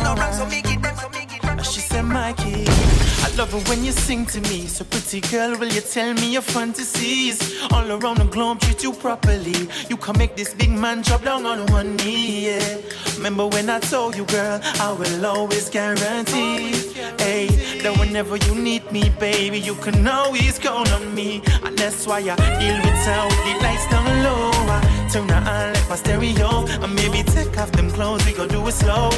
no 0.03 0.15
wrong 0.15 0.33
so 0.33 0.47
me 0.47 0.63
give 0.63 0.83
them, 0.83 0.97
so 0.97 1.09
me 1.11 1.27
give 1.31 1.43
them. 1.43 1.59
She 1.63 1.81
said, 1.81 2.05
Mikey, 2.05 2.65
I 2.67 3.33
love 3.37 3.55
it 3.55 3.69
when 3.69 3.85
you 3.85 3.93
sing 3.93 4.27
to 4.27 4.41
me. 4.43 4.67
So 4.67 4.85
pretty 4.85 5.21
girl, 5.21 5.59
will 5.59 5.73
you 5.73 5.81
tell 5.81 6.15
me 6.15 6.33
your 6.33 6.43
fantasies? 6.43 7.39
All 7.73 7.91
around 7.91 8.19
the 8.19 8.25
globe, 8.25 8.61
treat 8.61 8.83
you 8.83 8.93
properly. 8.93 9.69
You 9.89 9.97
can 9.97 10.17
make 10.19 10.37
this 10.37 10.55
big 10.55 10.71
man 10.71 11.03
drop 11.03 11.23
down 11.25 11.47
on 11.47 11.67
one 11.73 11.97
knee. 11.97 12.47
Yeah. 12.47 12.79
Remember 13.17 13.47
when 13.47 13.69
I 13.69 13.81
told 13.81 14.17
you, 14.17 14.25
girl, 14.25 14.61
I 14.63 14.93
will 14.93 15.27
always 15.27 15.69
guarantee. 15.69 16.73
Hey, 17.19 17.49
that 17.83 17.99
whenever 17.99 18.37
you 18.37 18.55
need 18.55 18.91
me, 18.91 19.11
baby, 19.21 19.59
you 19.59 19.75
can 19.75 20.07
always 20.09 20.59
count 20.59 20.91
on 20.93 21.15
me. 21.15 21.43
And 21.65 21.77
that's 21.77 22.07
why 22.07 22.19
I 22.19 22.37
deal 22.59 22.77
with 22.77 23.05
town 23.05 23.29
with 23.29 23.45
the 23.45 23.55
lights 23.63 23.87
down 23.91 24.09
low. 24.25 24.51
I 24.77 25.09
turn 25.13 25.29
her 25.29 25.37
on 25.37 25.75
like 25.75 25.89
my 25.91 25.97
stereo. 25.97 26.65
And 26.83 26.95
maybe 26.95 27.23
take 27.23 27.59
off 27.59 27.71
them 27.73 27.91
clothes, 27.91 28.25
we 28.25 28.33
gon' 28.33 28.49
do 28.49 28.67
it 28.67 28.73
slow. 28.73 29.10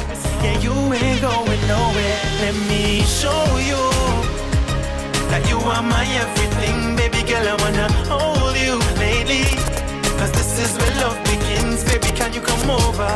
Yeah, 0.43 0.59
you 0.59 0.73
ain't 0.93 1.21
going 1.21 1.63
nowhere. 1.67 2.19
Let 2.43 2.55
me 2.67 3.01
show 3.03 3.43
you 3.63 3.79
that 5.31 5.43
you 5.49 5.57
are 5.57 5.81
my 5.81 6.05
everything, 6.23 6.95
baby 6.95 7.23
girl. 7.23 7.47
I 7.47 7.55
wanna 7.63 7.87
hold 8.11 8.55
you 8.59 8.75
lately. 8.99 9.47
Cause 10.19 10.31
this 10.33 10.59
is 10.59 10.71
where 10.77 10.95
love 10.99 11.17
begins, 11.23 11.83
baby. 11.85 12.11
Can 12.19 12.33
you 12.33 12.41
come 12.41 12.69
over? 12.69 13.13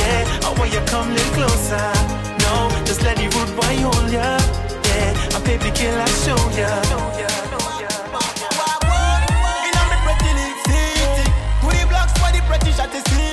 Yeah, 0.00 0.44
I 0.44 0.54
want 0.58 0.72
you 0.72 0.80
come 0.92 1.08
little 1.08 1.32
closer. 1.34 1.88
No, 2.44 2.68
just 2.84 3.02
let 3.02 3.16
the 3.16 3.28
rude 3.32 3.54
boy 3.56 3.76
hold 3.88 4.12
ya. 4.12 4.36
Yeah, 4.92 5.34
and 5.34 5.44
baby 5.44 5.70
girl, 5.72 6.00
I'll 6.04 6.16
show 6.24 6.40
ya. 6.52 6.68
Inna 9.68 9.82
me 9.90 9.96
pretty 10.04 10.32
To 11.64 11.66
the 11.72 11.86
blocks 11.88 12.12
for 12.20 12.30
the 12.32 12.40
pretty 12.46 12.72
shot 12.72 12.92
to 12.92 13.27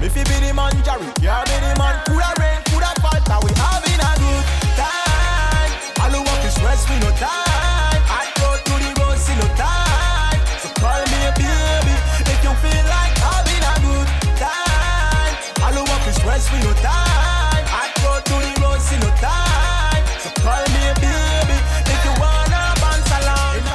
If 0.00 0.16
you 0.16 0.24
be 0.24 0.46
the 0.46 0.54
man 0.54 0.72
Jerry. 0.84 1.10
Yeah 1.20 1.42
be 1.44 1.56
the 1.58 1.74
man. 1.78 1.94
Coulda 2.06 2.30
rain, 2.38 2.62
coulda 2.70 2.94
fall 3.02 3.18
Now 3.26 3.40
we 3.42 3.50
having 3.58 3.98
a 3.98 4.12
good 4.22 4.44
time. 4.78 5.70
All 6.00 6.12
who 6.14 6.22
want 6.22 6.40
to 6.46 6.50
stress 6.54 6.86
we 6.88 6.96
no 7.02 7.10
time. 7.18 8.00
I 8.06 8.30
go 8.38 8.48
to 8.62 8.74
the 8.78 8.90
road 9.02 9.18
see 9.18 9.34
no 9.34 9.46
time. 9.58 10.38
So 10.62 10.70
call 10.78 11.02
me 11.10 11.18
a 11.26 11.32
baby 11.34 11.94
If 12.30 12.38
you 12.46 12.54
feel 12.62 12.84
like 12.86 13.14
having 13.18 13.58
a 13.58 13.74
good 13.82 14.08
time. 14.38 15.34
All 15.66 15.74
who 15.74 15.82
want 15.82 16.02
to 16.06 16.12
stress 16.14 16.46
we 16.54 16.58
no 16.62 16.72
time. 16.78 17.64
I 17.66 17.90
go 17.98 18.22
to 18.22 18.36
the 18.38 18.54
road 18.62 18.80
see 18.80 19.02
no 19.02 19.10
time. 19.18 20.04
So 20.22 20.30
call 20.40 20.62
me 20.78 20.82
a 20.88 20.94
baby 21.02 21.58
If 21.90 22.00
you 22.06 22.14
wanna 22.22 22.62
bounce 22.78 23.10
along. 23.18 23.66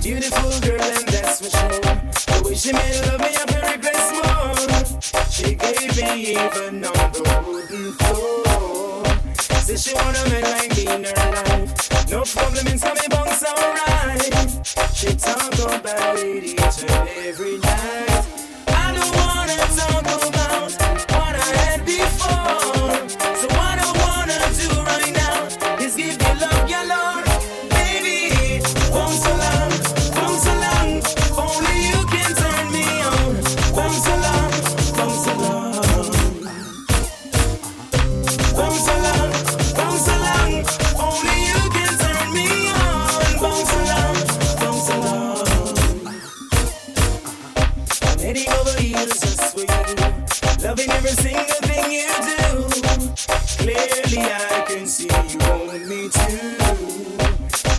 Beautiful 0.00 0.54
girl, 0.62 0.80
and 0.80 1.08
that's 1.10 1.42
for 1.42 1.50
sure. 1.50 1.82
The 1.82 2.42
way 2.46 2.54
she 2.54 2.72
made 2.72 3.07
even 6.30 6.84
on 6.84 7.12
the 7.12 7.44
wooden 7.46 7.92
floor. 7.92 9.04
Said 9.62 9.80
she 9.80 9.94
wanna 9.94 10.28
make 10.28 10.44
like 10.44 10.77
Loving 50.78 50.92
every 50.92 51.10
single 51.10 51.44
thing 51.62 51.90
you 51.90 52.06
do. 52.22 52.68
Clearly, 53.58 54.30
I 54.30 54.64
can 54.68 54.86
see 54.86 55.08
you 55.28 55.38
want 55.38 55.88
me 55.88 56.08
too. 56.08 56.54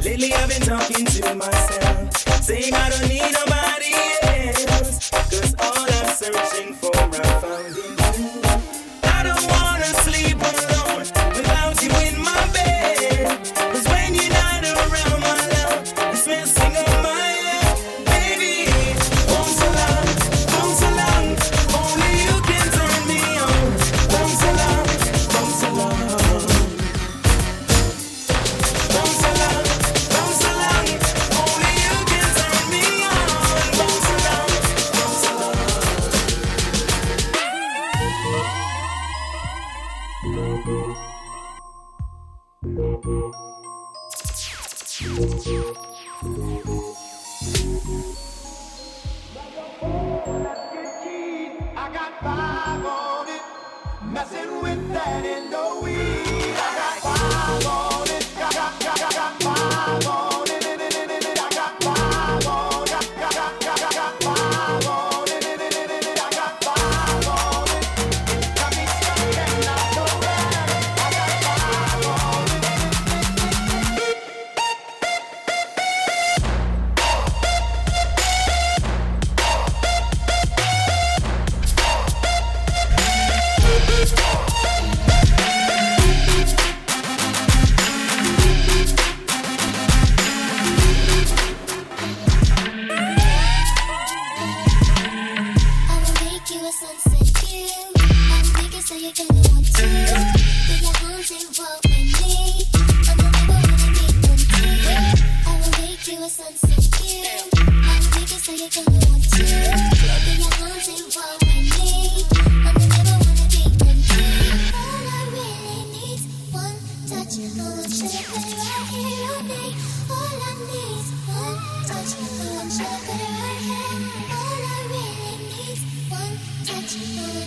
Lately, 0.03 0.33
I've 0.33 0.49
been 0.49 0.62
talking 0.62 1.05
to 1.05 1.35
myself, 1.35 2.43
saying 2.43 2.73
I 2.73 2.89
don't 2.89 3.09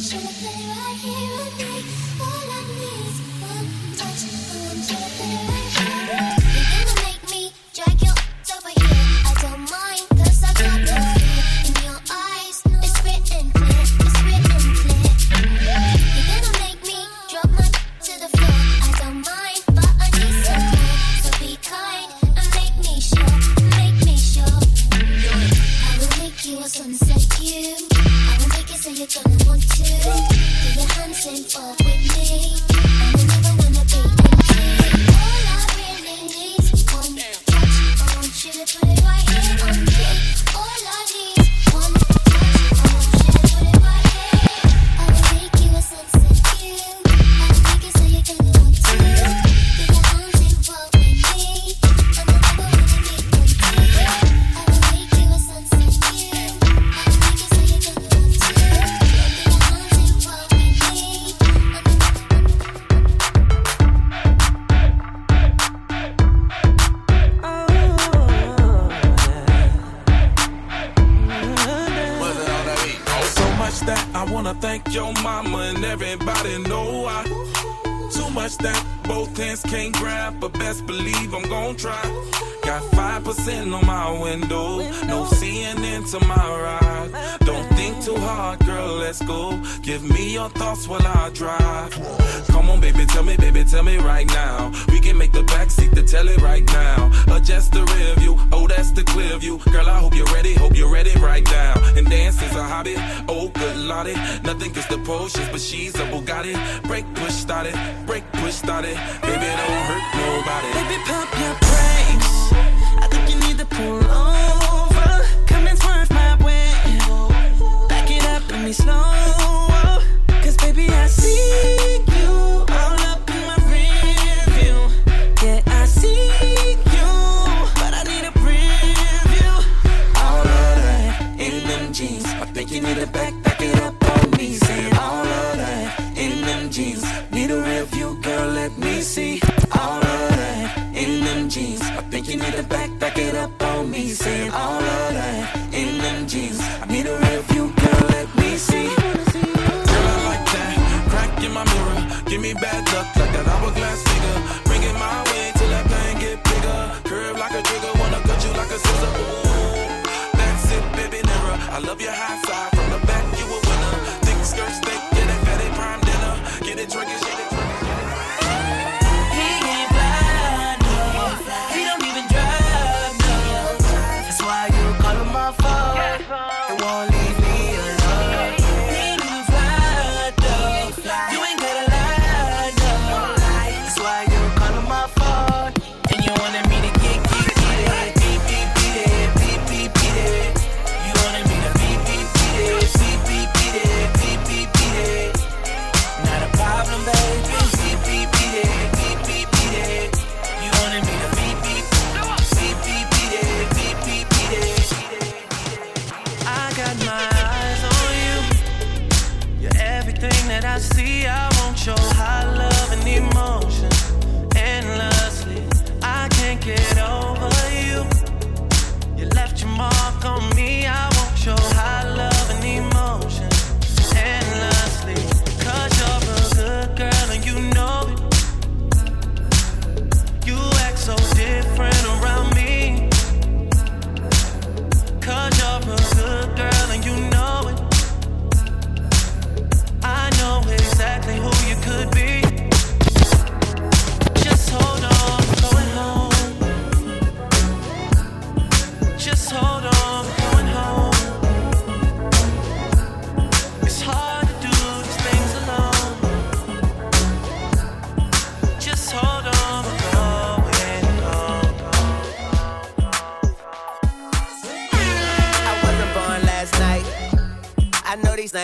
I 0.02 0.04
you 0.04 0.20
to 0.20 0.26
put 0.26 0.42
right 0.42 0.98
here 1.00 1.21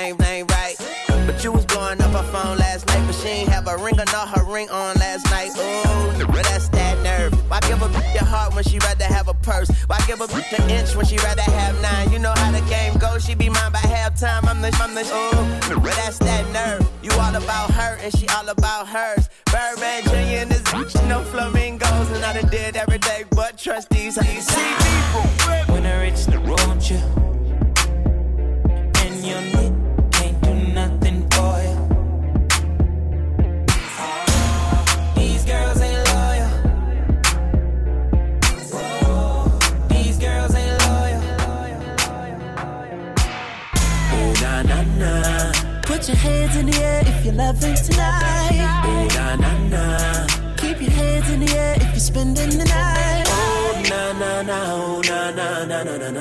name, 0.09 0.17
name 0.19 0.47
right. 0.49 0.77
But 1.27 1.45
you 1.45 1.53
was 1.53 1.67
blowing 1.67 2.01
up 2.01 2.13
her 2.13 2.33
phone 2.33 2.57
last 2.59 2.87
night, 2.87 3.05
but 3.07 3.15
she 3.15 3.29
ain't 3.29 3.49
have 3.49 3.69
a 3.69 3.77
ring 3.77 3.99
or 4.01 4.05
not 4.07 4.29
her 4.29 4.45
ring 4.45 4.71
on 4.71 4.97
last 4.97 5.25
night. 5.31 5.51
Ooh, 5.51 6.27
but 6.27 6.45
that's 6.45 6.69
that 6.71 7.03
nerve. 7.03 7.33
Why 7.51 7.61
give 7.61 7.83
a 7.83 7.89
bitch 7.89 8.15
your 8.15 8.25
heart 8.25 8.55
when 8.55 8.65
she 8.65 8.79
rather 8.79 9.05
have 9.05 9.29
a 9.29 9.35
purse? 9.35 9.71
Why 9.87 9.99
give 10.07 10.21
a 10.21 10.27
bitch 10.27 10.59
an 10.59 10.71
inch 10.71 10.95
when 10.97 11.05
she 11.05 11.17
rather 11.19 11.43
have 11.43 11.81
nine? 11.83 12.11
You 12.11 12.19
know 12.19 12.33
how 12.37 12.51
the 12.53 12.63
game 12.71 12.97
goes, 12.99 13.25
she 13.25 13.35
be 13.35 13.49
mine 13.49 13.73
by 13.73 13.81
halftime. 13.81 14.47
I'm 14.49 14.63
the, 14.63 14.71
I'm 14.81 14.95
the, 14.95 15.03
ooh, 15.03 15.81
but 15.81 15.93
that's 15.97 16.19
that 16.19 16.51
nerve. 16.53 16.89
You 17.03 17.11
all 17.13 17.35
about 17.35 17.71
her 17.73 17.99
and 18.03 18.17
she 18.17 18.27
all 18.29 18.49
about 18.49 18.89
hers. 18.89 19.29
Birdman 19.47 20.05
Jr. 20.05 20.43
and 20.43 20.51
this 20.51 20.63
bitch, 20.63 21.09
no 21.09 21.23
flamingos, 21.25 22.11
and 22.11 22.25
I 22.25 22.41
done 22.41 22.51
did 22.51 22.77
everything 22.77 23.27
but 23.31 23.59
trust 23.59 23.91
these. 23.91 24.15
See 24.15 24.75
people. 24.85 25.75
When 25.75 25.85
I 25.85 26.03
reach 26.03 26.25
the 26.27 26.39
road, 26.39 26.83
you. 26.89 27.28
Put 45.99 46.07
your 46.07 46.17
hands 46.19 46.57
in 46.57 46.67
the 46.67 46.79
air 46.79 47.03
if 47.05 47.25
you're 47.25 47.35
loving 47.35 47.75
tonight. 47.75 48.85
Oh, 48.87 49.09
na 49.17 49.35
na 49.35 49.51
na. 49.67 50.55
Keep 50.57 50.81
your 50.81 50.93
hands 50.93 51.29
in 51.29 51.41
the 51.41 51.53
air 51.53 51.75
if 51.75 51.91
you're 51.91 51.99
spending 51.99 52.51
the 52.51 52.65
night. 52.67 53.25
Oh, 53.27 53.83
na 53.91 54.13
na 54.13 54.43
na. 54.43 54.75
Oh, 54.75 55.01
na 55.01 55.33
na 55.33 55.65
na 55.65 55.83
na 55.83 55.97
na 55.99 56.11
na. 56.11 56.21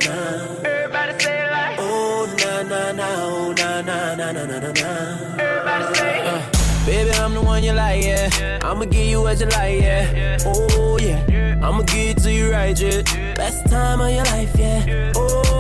Everybody 0.66 1.20
say 1.20 1.52
like. 1.52 1.78
Oh, 1.78 2.26
na 2.40 2.64
na 2.64 2.92
na. 2.92 3.08
Oh, 3.22 3.54
na 3.54 3.82
na 3.82 4.16
na 4.16 4.32
na 4.32 4.46
na 4.48 4.58
na. 4.58 4.90
Everybody 5.38 5.94
say. 5.94 6.26
Uh. 6.26 6.42
Baby, 6.88 7.12
I'm 7.12 7.36
the 7.36 7.42
one 7.42 7.64
you 7.64 7.74
like, 7.74 8.04
yeah. 8.04 8.60
I'ma 8.64 8.86
give 8.86 9.06
you 9.06 9.22
what 9.22 9.40
you 9.40 9.46
like, 9.46 9.80
yeah. 9.80 10.40
Oh, 10.44 10.98
yeah. 11.00 11.60
I'ma 11.62 11.84
give 11.84 12.18
it 12.18 12.24
to 12.24 12.34
you 12.34 12.50
right, 12.52 12.80
yeah. 12.80 13.04
Best 13.36 13.70
time 13.70 14.02
of 14.02 14.10
your 14.10 14.24
life, 14.24 14.58
yeah. 14.58 15.12
Oh, 15.16 15.57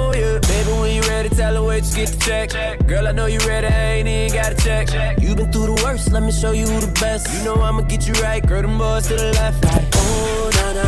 tell 1.37 1.53
her 1.53 1.63
where 1.63 1.77
you 1.77 1.95
get 1.95 2.09
the 2.09 2.17
check. 2.25 2.87
Girl, 2.87 3.07
I 3.07 3.11
know 3.11 3.27
you 3.27 3.37
ready, 3.47 3.67
I 3.67 3.93
ain't 3.97 4.07
even 4.07 4.41
got 4.41 4.53
a 4.53 4.55
check. 4.55 5.21
You 5.21 5.35
been 5.35 5.51
through 5.51 5.75
the 5.75 5.81
worst, 5.83 6.11
let 6.11 6.23
me 6.23 6.31
show 6.31 6.51
you 6.51 6.65
who 6.65 6.79
the 6.79 6.91
best. 6.99 7.31
You 7.33 7.45
know 7.45 7.61
I'ma 7.61 7.81
get 7.81 8.07
you 8.07 8.13
right, 8.15 8.45
girl, 8.45 8.63
them 8.63 8.77
boys 8.77 9.07
to 9.07 9.15
the 9.15 9.31
left. 9.33 9.63
Oh, 9.93 10.49
na-na, 10.57 10.87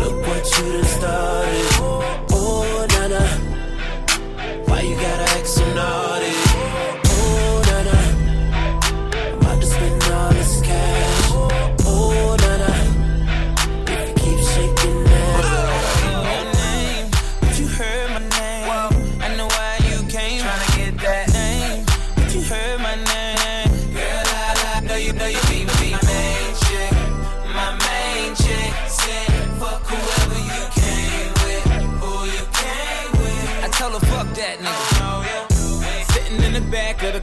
look 0.00 0.26
what 0.26 0.44
you 0.58 0.72
done 0.72 0.84
started. 0.84 1.99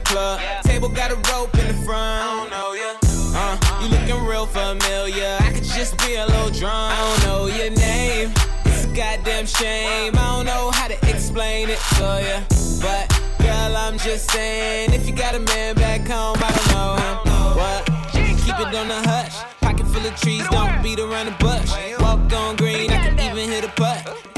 Club. 0.08 0.40
Table 0.62 0.88
got 0.88 1.10
a 1.10 1.16
rope 1.30 1.54
in 1.58 1.68
the 1.68 1.78
front. 1.84 2.24
I 2.24 2.28
don't 2.36 2.50
know 2.50 2.72
ya. 2.72 2.90
Uh, 3.36 3.56
you 3.82 3.88
looking 3.88 4.24
real 4.26 4.46
familiar. 4.46 5.36
I 5.40 5.52
could 5.52 5.64
just 5.64 5.98
be 5.98 6.16
a 6.16 6.26
little 6.26 6.50
drunk. 6.50 6.92
I 6.92 6.98
don't 7.04 7.22
know 7.26 7.46
your 7.46 7.70
name. 7.70 8.32
It's 8.64 8.84
a 8.84 8.88
goddamn 8.88 9.46
shame. 9.46 10.12
I 10.16 10.24
don't 10.32 10.46
know 10.46 10.70
how 10.72 10.88
to 10.88 10.96
explain 11.08 11.68
it 11.68 11.78
to 11.98 12.08
ya. 12.26 12.38
But 12.80 13.04
girl, 13.38 13.76
I'm 13.76 13.98
just 13.98 14.30
saying, 14.30 14.92
if 14.92 15.06
you 15.06 15.14
got 15.14 15.34
a 15.34 15.40
man 15.40 15.74
back 15.74 16.00
home, 16.08 16.38
I 16.40 16.50
don't 16.56 16.70
know 16.74 16.90
him. 17.04 17.16
What? 17.60 17.84
Keep 18.12 18.58
it 18.60 18.74
on 18.74 18.88
the 18.88 19.00
hush. 19.10 19.36
Pocket 19.60 19.86
full 19.86 20.06
of 20.06 20.16
trees, 20.20 20.46
don't 20.48 20.82
beat 20.82 20.98
around 20.98 21.26
the 21.26 21.36
bush. 21.38 21.70
Walk 22.00 22.32
on 22.32 22.56
green, 22.56 22.90
I 22.90 22.98
can 23.04 23.20
even 23.20 23.50
hit 23.50 23.64
a 23.64 23.68
putt. 23.68 24.37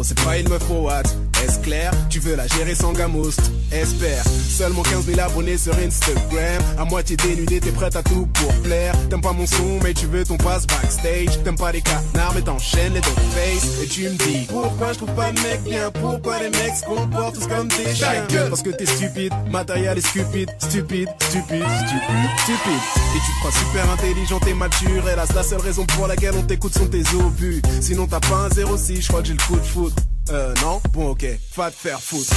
Fraises 0.00 0.44
Négro 0.44 0.88
c'est 0.88 1.04
pas 1.04 1.29
Est-ce 1.44 1.58
clair? 1.60 1.90
Tu 2.08 2.20
veux 2.20 2.36
la 2.36 2.46
gérer 2.46 2.74
sans 2.74 2.92
gamos? 2.92 3.30
Espère. 3.72 4.24
Seulement 4.26 4.82
15 4.82 5.06
000 5.06 5.20
abonnés 5.20 5.56
sur 5.56 5.74
Instagram. 5.76 6.62
À 6.78 6.84
moitié 6.84 7.16
dénudé 7.16 7.60
t'es 7.60 7.70
prête 7.70 7.96
à 7.96 8.02
tout 8.02 8.26
pour 8.34 8.52
plaire. 8.62 8.94
T'aimes 9.08 9.20
pas 9.20 9.32
mon 9.32 9.46
son 9.46 9.78
mais 9.82 9.94
tu 9.94 10.06
veux 10.06 10.24
ton 10.24 10.36
passe 10.36 10.66
backstage 10.66 11.42
T'aimes 11.44 11.56
pas 11.56 11.72
les 11.72 11.80
canards 11.80 12.32
mais 12.34 12.42
t'enchaînes 12.42 12.94
les 12.94 13.00
dog 13.00 13.14
face. 13.34 13.82
Et 13.82 13.86
tu 13.86 14.02
me 14.02 14.16
dis 14.16 14.46
Pourquoi 14.48 14.92
je 14.92 14.98
trouve 14.98 15.14
pas 15.14 15.30
de 15.32 15.40
mec 15.40 15.62
bien? 15.62 15.90
Pourquoi 16.00 16.38
les 16.40 16.50
mecs 16.50 16.76
se 16.76 16.84
comportent 16.84 17.34
tous 17.34 17.46
comme 17.46 17.68
des 17.68 17.94
chiens? 17.94 18.26
Parce 18.48 18.62
que 18.62 18.70
t'es 18.70 18.86
stupide. 18.86 19.32
Matériel 19.50 19.96
est 19.98 20.06
stupide. 20.06 20.50
Stupide, 20.58 21.08
stupide, 21.20 21.64
stupide, 21.86 22.30
stupide. 22.42 22.82
Et 23.14 23.20
tu 23.24 23.32
te 23.32 23.38
crois 23.40 23.52
super 23.52 23.90
intelligent 23.90 24.40
et 24.46 24.54
mature. 24.54 25.08
Hélas 25.08 25.32
la 25.34 25.42
seule 25.42 25.60
raison 25.60 25.86
pour 25.86 26.06
laquelle 26.06 26.34
on 26.36 26.42
t'écoute 26.42 26.74
sont 26.74 26.86
tes 26.86 27.02
obus. 27.14 27.62
Sinon 27.80 28.06
t'as 28.06 28.20
pas 28.20 28.48
un 28.50 28.76
06 28.76 29.00
je 29.02 29.08
crois 29.08 29.22
que 29.22 29.28
j'ai 29.28 29.34
le 29.34 29.42
coup 29.46 29.56
de 29.56 29.64
foudre 29.64 29.94
Euh 30.32 30.54
non? 30.62 30.80
Bon 30.92 31.10
ok 31.10 31.24
Va 31.56 31.70
te 31.70 31.76
faire 31.76 32.00
foutre 32.00 32.30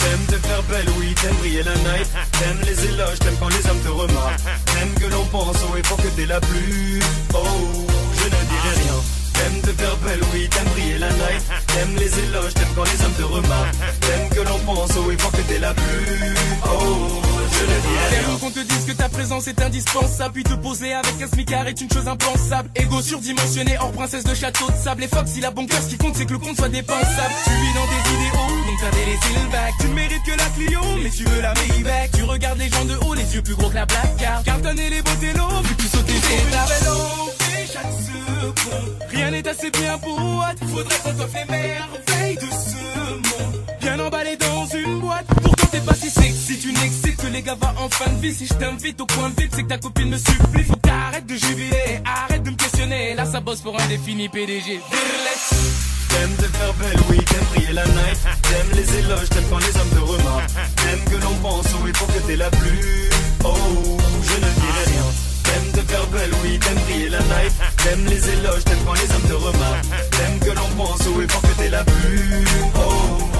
T'aimes 0.00 0.26
te 0.26 0.46
faire 0.46 0.62
belle, 0.64 0.88
oui, 0.98 1.14
t'aimes 1.14 1.34
briller 1.36 1.62
la 1.62 1.74
night. 1.74 2.08
T'aimes 2.38 2.60
les 2.64 2.86
éloges, 2.86 3.18
t'aimes 3.18 3.36
quand 3.38 3.48
les 3.48 3.66
hommes 3.68 3.80
te 3.80 3.88
remarquent. 3.88 4.40
T'aimes 4.64 4.94
que 4.94 5.06
l'on 5.14 5.24
pense 5.26 5.56
au 5.70 5.76
effort 5.76 5.98
que 5.98 6.08
t'es 6.08 6.24
la 6.24 6.40
plus. 6.40 7.00
Oh, 7.34 7.86
je 8.14 8.24
ne 8.24 8.30
dirai 8.30 8.82
rien. 8.82 9.00
T'aimes 9.34 9.60
te 9.60 9.80
faire 9.80 9.96
belle, 9.98 10.20
oui, 10.32 10.48
t'aimes 10.48 10.68
briller 10.74 10.98
la 10.98 11.10
night. 11.10 11.42
T'aimes 11.66 11.96
les 11.96 12.18
éloges, 12.18 12.54
t'aimes 12.54 12.74
quand 12.74 12.84
les 12.84 13.04
hommes 13.04 13.12
te 13.12 13.22
remarquent. 13.22 13.76
T'aimes 14.00 14.28
que 14.30 14.40
l'on 14.48 14.58
pense 14.60 14.90
il 15.10 15.18
faut 15.18 15.30
que 15.30 15.42
t'es 15.42 15.58
la 15.58 15.74
plus. 15.74 16.34
Oh, 16.64 17.20
bon 18.26 18.36
qu'on 18.38 18.50
te 18.50 18.60
dise 18.60 18.84
que 18.86 18.92
ta 18.92 19.08
présence 19.08 19.48
est 19.48 19.60
indispensable 19.60 20.34
Puis 20.34 20.44
te 20.44 20.54
poser 20.54 20.92
avec 20.92 21.20
un 21.22 21.26
smicard 21.26 21.66
est 21.66 21.80
une 21.80 21.90
chose 21.90 22.08
impensable. 22.08 22.70
Ego 22.74 23.00
surdimensionné 23.02 23.76
hors 23.78 23.92
princesse 23.92 24.24
de 24.24 24.34
château 24.34 24.66
de 24.70 24.76
sable. 24.76 25.04
Et 25.04 25.08
Fox 25.08 25.32
il 25.36 25.44
a 25.44 25.50
bon 25.50 25.66
cœur, 25.66 25.80
ce 25.82 25.88
qui 25.88 25.96
compte 25.96 26.16
c'est 26.16 26.26
que 26.26 26.32
le 26.32 26.38
compte 26.38 26.56
soit 26.56 26.68
dépensable. 26.68 27.34
Tu 27.44 27.50
vis 27.50 27.74
dans 27.74 27.86
des 27.86 28.14
idéaux, 28.14 28.66
donc 28.66 28.80
t'as 28.80 28.90
délaissé 28.90 29.28
le 29.34 29.52
bac. 29.52 29.74
Tu 29.80 29.86
ne 29.88 29.94
mérites 29.94 30.22
que 30.24 30.30
la 30.30 30.44
Clio, 30.56 30.80
mais 31.02 31.10
tu 31.10 31.24
veux 31.24 31.40
la 31.40 31.54
Maybach. 31.54 32.10
Tu 32.12 32.22
regardes 32.22 32.58
les 32.58 32.68
gens 32.68 32.84
de 32.84 32.96
haut, 33.04 33.14
les 33.14 33.34
yeux 33.34 33.42
plus 33.42 33.54
gros 33.54 33.68
que 33.68 33.74
la 33.74 33.86
black 33.86 34.16
card 34.16 34.42
Carton 34.44 34.76
et 34.76 34.90
les 34.90 35.02
botellos, 35.02 35.62
vu 35.64 35.74
que 35.74 35.82
tu 35.82 35.88
sautes 35.88 36.06
tes 36.06 36.20
chaque 37.72 37.82
seconde 37.84 38.96
Rien 39.10 39.30
n'est 39.30 39.46
assez 39.46 39.70
bien 39.70 39.98
pour 39.98 40.44
Faudrait 40.68 40.96
qu'on 41.04 41.12
t'offre 41.12 41.34
les 41.34 41.44
merveilles 41.44 42.36
de 42.36 42.40
ce 42.40 43.14
monde. 43.14 43.64
Bien 43.80 43.98
emballé 44.00 44.36
dans 44.36 44.66
une 44.66 45.00
boîte 45.00 45.26
pas 45.78 45.94
si 45.94 46.10
sexy 46.10 46.58
Tu 46.58 46.72
n'excites 46.72 47.16
que 47.16 47.28
les 47.28 47.42
gars 47.42 47.56
va 47.60 47.74
en 47.78 47.88
fin 47.88 48.10
de 48.10 48.18
vie 48.20 48.34
Si 48.34 48.46
je 48.46 48.54
t'invite 48.54 49.00
au 49.00 49.06
coin 49.06 49.30
vide 49.36 49.50
C'est 49.54 49.62
que 49.62 49.68
ta 49.68 49.78
copine 49.78 50.10
me 50.10 50.18
supplie 50.18 50.64
Faut 50.64 50.76
t'arrêtes 50.76 51.26
de 51.26 51.36
jubiler 51.36 52.00
Arrête 52.04 52.42
de 52.42 52.50
me 52.50 52.56
questionner 52.56 53.14
Là 53.14 53.24
ça 53.24 53.40
bosse 53.40 53.60
pour 53.60 53.78
un 53.80 53.86
défini 53.86 54.28
PDG 54.28 54.80
T'aimes 56.10 56.36
te 56.36 56.56
faire 56.56 56.74
belle, 56.74 57.00
oui, 57.08 57.18
t'aimes 57.24 57.44
briller 57.54 57.72
la 57.72 57.84
night. 57.84 58.18
T'aimes 58.42 58.72
les 58.74 58.98
éloges, 58.98 59.28
t'aimes 59.30 59.44
quand 59.48 59.58
les 59.58 59.76
hommes 59.76 59.88
te 59.90 60.00
remarquent. 60.00 60.50
T'aimes 60.76 61.04
que 61.08 61.24
l'on 61.24 61.34
pense, 61.36 61.66
oui, 61.84 61.92
pour 61.92 62.08
que 62.08 62.18
t'es 62.26 62.36
la 62.36 62.50
plus. 62.50 63.10
Oh, 63.44 63.54
je 64.22 64.34
ne 64.34 64.50
dirai 64.60 64.84
rien. 64.86 65.06
T'aimes 65.44 65.72
te 65.72 65.90
faire 65.90 66.06
belle, 66.08 66.30
oui, 66.42 66.58
t'aimes 66.58 66.78
briller 66.86 67.08
la 67.10 67.20
night. 67.20 67.52
T'aimes 67.76 68.06
les 68.06 68.28
éloges, 68.28 68.64
t'aimes 68.64 68.84
quand 68.84 68.94
les 68.94 69.14
hommes 69.14 69.28
te 69.28 69.34
remarquent. 69.34 69.86
T'aimes 70.10 70.40
que 70.40 70.50
l'on 70.50 70.68
pense, 70.76 71.06
oui, 71.16 71.26
pour 71.26 71.42
que 71.42 71.54
t'es 71.58 71.70
la 71.70 71.84
plus. 71.84 72.44
Oh, 72.74 73.39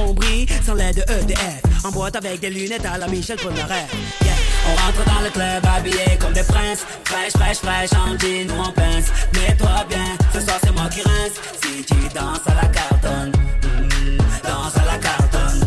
brille 0.09 0.47
sans 0.65 0.73
l'aide 0.73 0.95
de 0.95 1.01
EDF 1.01 1.61
En 1.83 1.91
boîte 1.91 2.15
avec 2.15 2.39
des 2.39 2.49
lunettes 2.49 2.85
à 2.85 2.97
la 2.97 3.07
Michel 3.07 3.37
Polnareff. 3.37 3.93
Yeah. 4.23 4.33
On 4.67 4.75
rentre 4.75 5.03
dans 5.05 5.21
le 5.21 5.29
club 5.29 5.65
habillé 5.65 6.17
comme 6.19 6.33
des 6.33 6.43
princes. 6.43 6.85
Fraîche, 7.05 7.33
fraîche, 7.33 7.57
fraîche, 7.57 7.91
en 7.93 8.17
jean 8.17 8.49
ou 8.51 8.59
en 8.61 8.71
pince. 8.71 9.11
Mets-toi 9.33 9.85
bien, 9.89 10.05
ce 10.33 10.39
soir 10.41 10.57
c'est 10.63 10.71
moi 10.71 10.87
qui 10.89 11.01
rince. 11.01 11.35
Si 11.61 11.83
tu 11.83 11.95
danses 12.13 12.45
à 12.47 12.55
la 12.61 12.67
cartonne 12.67 13.31
mm, 13.31 14.17
Danse 14.43 14.77
à 14.77 14.85
la 14.85 14.97
cartonne 14.97 15.59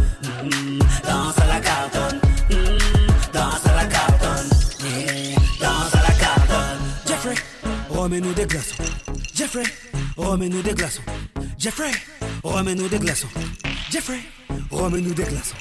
mm, 0.44 0.78
Danse 1.04 1.38
à 1.38 1.46
la 1.46 1.60
cartonne 1.60 2.20
mm, 2.50 2.54
yeah, 2.54 3.06
Danse 3.32 3.66
à 3.66 3.76
la 3.76 3.86
cartonne. 3.86 4.48
Jeffrey, 7.06 7.34
remets-nous 7.90 8.32
des 8.34 8.46
glaçons. 8.46 8.76
Jeffrey, 9.34 9.64
remets-nous 10.16 10.62
des 10.62 10.74
glaçons. 10.74 11.02
Jeffrey, 11.58 11.90
remets-nous 12.42 12.88
des 12.88 12.98
glaçons 12.98 13.28
Jeffrey, 13.94 14.18
remets-nous 14.72 15.14
des 15.14 15.22
glaçons 15.22 15.54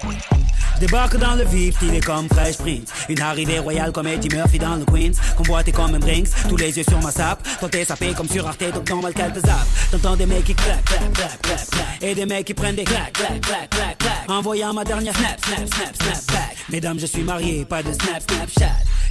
Débarque 0.80 1.18
dans 1.18 1.36
le 1.36 1.44
vif, 1.44 1.76
stylé 1.76 2.00
comme 2.00 2.28
Fresh 2.30 2.58
Prince. 2.58 2.92
Une 3.08 3.22
arrivée 3.22 3.60
royale 3.60 3.92
comme 3.92 4.08
Eddie 4.08 4.36
Murphy 4.36 4.58
dans 4.58 4.76
le 4.76 4.86
Queens. 4.86 5.12
Convoité 5.38 5.72
comme 5.72 5.94
un 5.94 6.00
Brinks, 6.00 6.30
tous 6.50 6.58
les 6.58 6.76
yeux 6.76 6.84
sur 6.84 7.00
ma 7.00 7.12
sape. 7.12 7.48
Ton 7.60 7.70
t'es 7.70 7.86
sapé 7.86 8.12
comme 8.14 8.28
sur 8.28 8.48
Arte, 8.48 8.74
donc 8.74 8.90
normal 8.90 9.14
qu'elle 9.14 9.34
te 9.34 9.40
zappe. 9.40 9.68
T'entends 9.92 10.16
des 10.16 10.26
mecs 10.26 10.46
qui 10.46 10.56
claquent, 10.56 10.84
claquent, 10.84 11.14
claquent, 11.14 11.42
claquent, 11.44 11.70
claquent. 11.70 12.02
Et 12.02 12.16
des 12.16 12.26
mecs 12.26 12.48
qui 12.48 12.56
prennent 12.56 12.76
des 12.76 12.86
claques, 12.86 13.14
claques, 13.14 13.40
claques, 13.40 13.70
claques, 13.70 13.98
claques. 14.00 14.28
Envoyant 14.28 14.74
ma 14.74 14.84
dernière 14.84 15.16
snap, 15.16 15.40
snap, 15.46 15.72
snap, 15.72 15.96
snap 15.96 16.36
back. 16.36 16.58
Mesdames, 16.70 17.00
je 17.00 17.06
suis 17.06 17.22
marié, 17.22 17.66
pas 17.66 17.84
de 17.84 17.94
snap, 17.94 18.24
snapchat. 18.28 18.78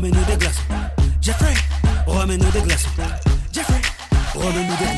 remets-nous 0.00 0.24
des 0.24 0.36
glaçons. 0.38 0.62
Jeffrey, 1.20 1.54
remets-nous 2.06 2.50
des 2.52 2.62
glaçons. 2.62 2.88
Jeffrey, 3.52 3.82
remets-nous 4.34 4.76
des 4.76 4.89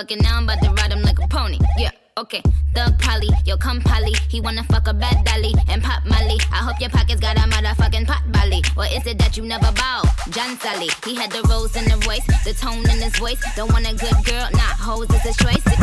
Fucking 0.00 0.22
now 0.22 0.38
I'm 0.38 0.44
about 0.44 0.62
to 0.62 0.70
ride 0.70 0.92
him 0.92 1.02
like 1.02 1.18
a 1.18 1.28
pony. 1.28 1.58
Yeah. 1.76 1.90
Okay, 2.16 2.40
Thug 2.74 2.98
Polly, 2.98 3.28
yo 3.44 3.58
come 3.58 3.82
Polly. 3.82 4.14
He 4.30 4.40
wanna 4.40 4.64
fuck 4.64 4.88
a 4.88 4.94
bad 4.94 5.26
dolly 5.26 5.52
and 5.68 5.82
pop 5.82 6.06
Molly. 6.06 6.38
I 6.50 6.64
hope 6.64 6.80
your 6.80 6.88
pockets 6.88 7.20
got 7.20 7.36
a 7.36 7.40
motherfucking 7.40 8.06
pot 8.06 8.22
belly. 8.32 8.62
Or 8.78 8.86
is 8.86 9.06
it 9.06 9.18
that 9.18 9.36
you 9.36 9.44
never 9.44 9.70
bow? 9.72 10.02
John 10.30 10.58
Sally, 10.58 10.88
he 11.04 11.14
had 11.16 11.30
the 11.30 11.42
rose 11.50 11.76
in 11.76 11.84
the 11.84 11.98
voice, 11.98 12.24
the 12.44 12.54
tone 12.54 12.88
in 12.88 13.02
his 13.02 13.14
voice. 13.18 13.44
Don't 13.56 13.70
want 13.72 13.86
a 13.86 13.94
good 13.94 14.24
girl, 14.24 14.48
not 14.52 14.80
hoes 14.80 15.10
is 15.10 15.20
his 15.20 15.36
choice. 15.36 15.79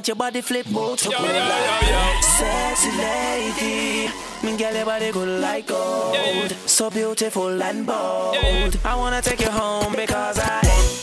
want 0.00 0.08
your 0.08 0.16
body 0.16 0.40
flip 0.40 0.66
both. 0.72 1.00
Sexy 1.00 2.90
lady, 2.96 4.08
me 4.42 4.56
girl 4.56 4.74
your 4.74 4.86
body 4.86 5.12
good 5.12 5.42
like 5.42 5.66
gold. 5.66 6.52
So 6.64 6.88
beautiful 6.88 7.62
and 7.62 7.86
bold. 7.86 8.78
I 8.82 8.94
wanna 8.96 9.20
take 9.20 9.40
you 9.40 9.50
home 9.50 9.92
because 9.94 10.38
I. 10.38 10.99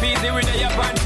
peasy 0.00 0.34
with 0.34 0.48
the 0.48 0.64
up 0.64 0.76
and. 0.80 1.00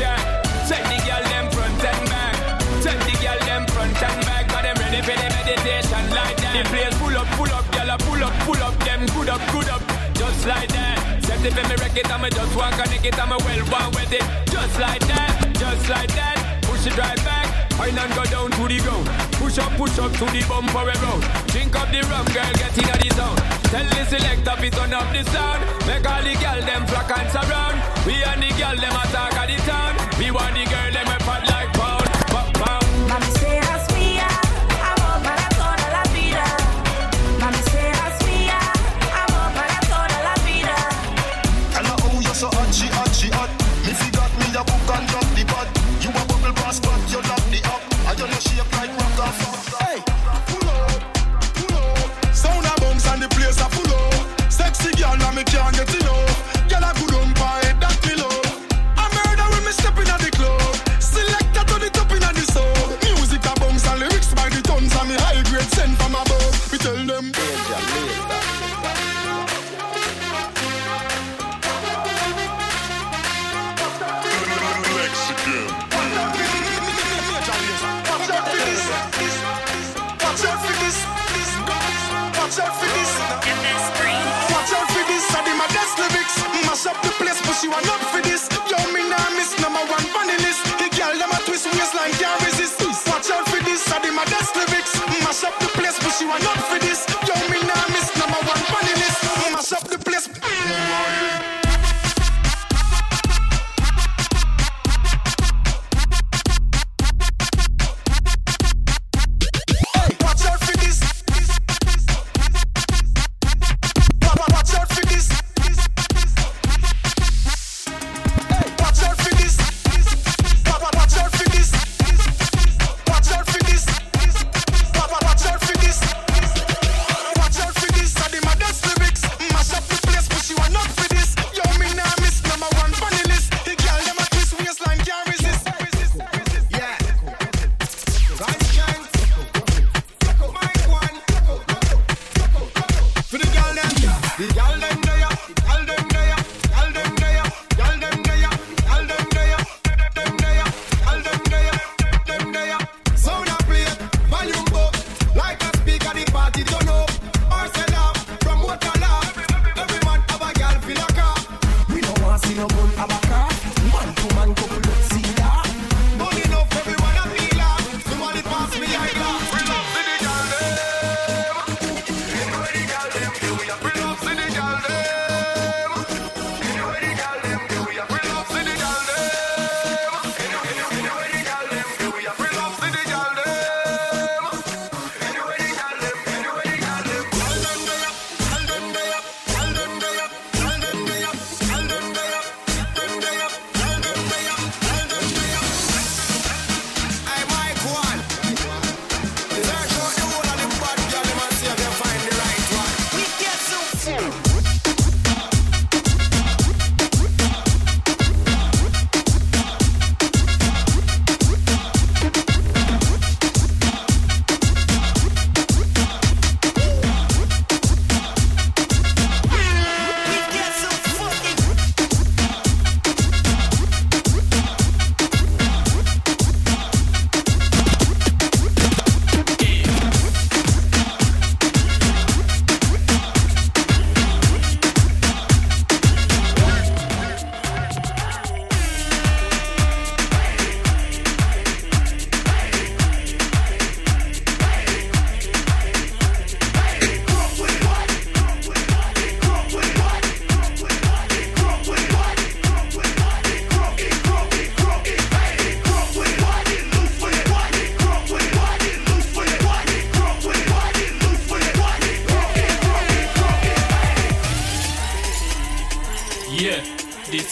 Check 0.64 0.80
the 0.88 0.96
girl 1.04 1.22
them 1.28 1.46
front 1.52 1.84
and 1.84 2.08
back. 2.08 2.34
Check 2.80 2.98
the 3.04 3.14
girl 3.20 3.38
them 3.44 3.66
front 3.68 4.00
and 4.00 4.20
back. 4.24 4.48
Got 4.48 4.62
them 4.62 4.76
ready 4.80 5.02
for 5.02 5.12
the 5.12 5.28
meditation 5.28 6.04
like 6.14 6.38
that. 6.40 6.54
The 6.56 6.62
place 6.72 6.96
pull 6.96 7.16
up, 7.18 7.28
pull 7.36 7.52
up, 7.52 7.66
girl, 7.74 7.90
pull 8.06 8.24
up, 8.24 8.34
pull 8.48 8.62
up. 8.62 8.74
Them 8.86 9.04
good 9.12 9.28
up, 9.28 9.42
good 9.52 9.68
up, 9.68 9.82
just 10.14 10.46
like 10.46 10.70
that. 10.72 11.20
Set 11.26 11.44
it 11.44 11.52
for 11.52 11.68
me 11.68 11.76
it, 11.98 12.10
I'm 12.10 12.24
a 12.24 12.30
just 12.30 12.56
one 12.56 12.72
connect 12.72 13.04
it, 13.04 13.18
I'm 13.20 13.32
a 13.32 13.36
well 13.44 13.62
one 13.68 13.90
with 13.92 14.12
it. 14.14 14.24
Just 14.48 14.78
like 14.80 15.04
that, 15.10 15.52
just 15.52 15.84
like 15.90 16.12
that. 16.14 16.62
Push 16.62 16.86
it 16.86 16.96
right 16.96 17.20
back. 17.28 17.46
I 17.76 17.90
and 17.90 18.14
go 18.14 18.24
down 18.24 18.50
to 18.56 18.64
the 18.64 18.78
ground. 18.80 19.06
Push 19.36 19.58
up, 19.58 19.72
push 19.76 19.98
up 19.98 20.12
to 20.16 20.24
the 20.32 20.40
bumper 20.48 20.80
around. 20.80 21.22
Drink 21.52 21.76
up 21.76 21.90
the 21.90 22.00
rum, 22.08 22.24
girl, 22.32 22.52
get 22.56 22.72
in 22.78 22.88
the 22.88 23.10
zone. 23.12 23.36
Tell 23.68 23.84
the 23.84 24.02
selector, 24.06 24.56
be 24.62 24.70
turn 24.70 24.94
up 24.94 25.12
the 25.12 25.22
sound. 25.28 25.60
Make 25.86 26.08
all 26.08 26.22
the 26.22 26.34
girl 26.40 26.60
them 26.64 26.86
flock 26.86 27.10
and 27.18 27.30
surround. 27.30 27.93
We 28.06 28.22
and 28.22 28.42
the 28.42 28.50
girl 28.60 28.76
them 28.76 28.92
attack 28.92 29.34
at 29.34 29.48
the 29.48 29.56
town. 29.64 29.96
We 30.18 30.30
want 30.30 30.54
the 30.54 30.64
girl 30.68 30.92
them 30.92 31.23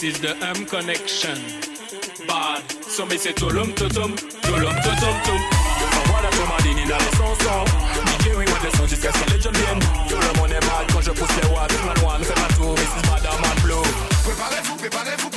this 0.03 0.15
is 0.15 0.21
the 0.21 0.35
M 0.43 0.65
connection. 0.65 1.37
Bad, 2.27 2.63
so 2.83 3.05
me 3.05 3.15
say 3.15 3.31
tulum 3.31 3.71
tutum, 3.71 4.11
tulum 4.43 4.75
tutum 4.83 5.15
tum. 5.23 5.39
Voilà 6.11 6.29
tout 6.35 6.47
ma 6.51 6.57
dini 6.61 6.83
dans 6.89 6.97
les 6.97 7.17
chansons 7.17 7.65
DJ 8.19 8.35
oui, 8.37 8.45
moi 8.49 8.59
des 8.63 8.77
sons 8.77 8.87
jusqu'à 8.87 9.11
ce 9.13 9.23
que 9.23 9.33
les 9.33 9.41
jeunes 9.41 9.53
viennent 9.53 9.79
Tout 10.09 10.15
est 10.17 10.59
bad 10.67 10.85
quand 10.91 11.01
je 11.01 11.11
pousse 11.11 11.35
les 11.41 11.47
Man 11.85 11.97
one, 12.03 12.23
fais 12.23 12.41
ma 12.41 12.47
tour, 12.55 12.73
Mrs. 12.73 13.01
Badaman 13.09 13.57
Blue 13.63 14.13
préparez-vous, 14.23 14.75
préparez-vous. 14.75 15.32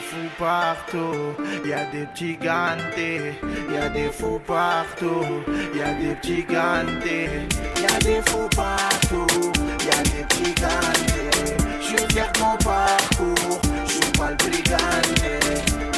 Fous 0.00 0.30
partout, 0.38 1.34
y 1.64 1.70
des 1.92 2.06
petits 2.06 2.36
gantés, 2.36 3.34
y 3.68 3.90
des 3.92 4.10
fous 4.10 4.40
partout, 4.46 5.42
y 5.74 5.80
a 5.80 5.92
des 5.94 6.14
petits 6.14 6.44
gantés, 6.44 7.48
y 7.76 8.04
des 8.04 8.22
fous 8.26 8.48
partout, 8.56 9.52
y 9.84 9.88
a 9.88 10.02
des 10.02 10.24
petits 10.24 10.54
gantés. 10.54 11.56
Je 11.80 11.86
suis 11.86 12.06
fier 12.12 12.30
de 12.32 12.40
mon 12.40 12.56
parcours, 12.56 13.60
je 13.86 14.18
pas 14.18 14.30
le 14.30 14.36
brigandé. 14.36 15.38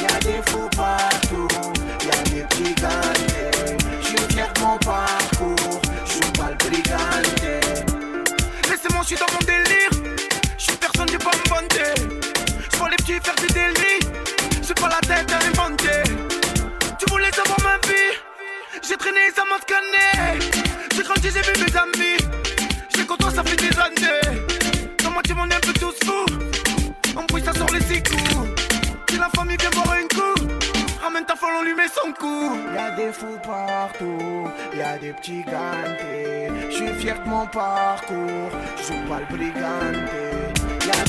Y 0.01 0.05
a 0.05 0.19
des 0.19 0.41
fous 0.49 0.69
partout, 0.75 1.47
y 2.03 2.09
a 2.09 2.23
des 2.29 2.43
petits 2.43 2.75
gantés. 2.75 3.77
Je 4.01 4.07
suis 4.07 4.33
fier 4.33 4.51
de 4.53 4.59
mon 4.61 4.77
parcours, 4.79 5.81
je 6.05 6.39
pas 6.39 6.49
le 6.49 6.55
brigandé. 6.57 7.59
Laissez-moi, 8.69 9.01
je 9.01 9.07
suis 9.07 9.15
dans 9.15 9.31
mon 9.33 9.39
délire, 9.39 10.17
je 10.57 10.63
suis 10.63 10.77
personne, 10.77 11.07
vanter. 11.49 12.22
Je 12.22 12.22
vois 12.83 12.89
les 12.89 12.97
petits 12.97 13.19
faire 13.23 13.35
des 13.35 13.53
délits. 13.53 14.01
J'ai 14.61 14.73
pas 14.73 14.89
la 14.89 14.99
tête 15.07 15.31
à 15.31 15.39
inventer. 15.47 16.03
Tu 16.99 17.05
voulais 17.09 17.31
savoir 17.31 17.57
ma 17.63 17.77
vie. 17.87 18.11
J'ai 18.85 18.97
traîné, 18.97 19.21
ça 19.33 19.43
m'a 19.49 19.57
scanné. 19.63 20.39
J'ai 20.93 21.03
grandi, 21.03 21.29
j'ai 21.33 21.43
vu 21.47 21.53
mes 21.63 21.73
amis. 21.85 22.17
J'ai 22.93 23.05
côtoie, 23.05 23.31
ça 23.31 23.43
fait 23.43 23.55
des 23.55 23.73
années. 23.79 24.41
Dans 25.01 25.11
moi, 25.11 25.21
tu 25.23 25.33
m'en 25.33 25.47
es 25.47 25.55
un 25.55 25.59
peu 25.59 25.73
tous 25.73 25.97
fous. 26.05 26.25
On 27.15 27.23
bruit, 27.23 27.43
ça 27.43 27.53
sort 27.53 27.71
les 27.73 27.81
six 27.81 28.03
coups. 28.03 28.49
Si 29.09 29.17
la 29.17 29.29
famille 29.35 29.57
vient 29.57 29.69
boire 29.69 29.95
un 30.01 30.07
coup, 30.15 30.35
ramène 31.01 31.25
ta 31.25 31.35
folle, 31.35 31.53
on 31.59 31.63
lui 31.63 31.75
met 31.75 31.87
son 31.87 32.11
coup. 32.11 32.59
Y'a 32.75 32.91
des 32.91 33.13
fous 33.13 33.39
partout, 33.43 34.49
y'a 34.77 34.97
des 34.97 35.13
petits 35.13 35.43
gantés. 35.43 36.51
Je 36.69 36.75
suis 36.75 36.93
fier 36.99 37.17
de 37.23 37.29
mon 37.29 37.45
parcours, 37.45 38.51
je 38.77 38.83
joue 38.87 39.01
pas 39.07 39.19
le 39.19 39.37
briganté. 39.37 40.62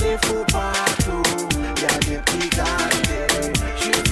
Des 0.05 0.19
fous 0.27 0.45
partout, 0.53 1.23
y'a 1.81 1.99
des 2.01 2.19
petits 2.19 2.51
gantés. 2.51 3.53
Je 3.75 3.83
suis 3.85 4.03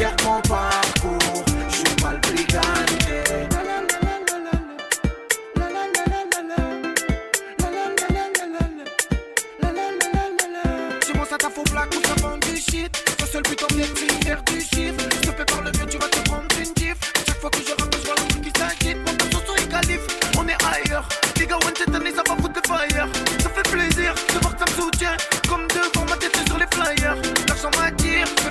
je 11.12 11.34
à 11.34 11.38
ta 11.38 11.51
faux 11.51 11.62
plaque 11.64 11.95
ou 11.95 12.01
ça 12.09 12.14
vend 12.22 12.38
du 12.38 12.57
shit? 12.57 12.90
Seul 13.30 13.43
faire 14.24 14.43
du 14.45 14.61
chiffre 14.61 15.05
Je 15.22 15.30
fais 15.30 15.45
par 15.45 15.61
le 15.61 15.70
mieux, 15.72 15.86
tu 15.90 15.99
vas 15.99 16.09
te 16.09 16.20
prendre 16.28 16.47
une 16.59 16.74
Chaque 17.26 17.38
fois 17.38 17.51
que 17.51 17.59
je 17.59 17.64
je 17.64 18.40
qui 18.40 18.53
qualifs, 19.68 20.07
on 20.38 20.49
est 20.49 20.57
ailleurs. 20.64 21.07
Les 21.38 21.47
gars, 21.47 21.57
one 21.57 21.74
cette 21.76 21.95
année, 21.95 22.12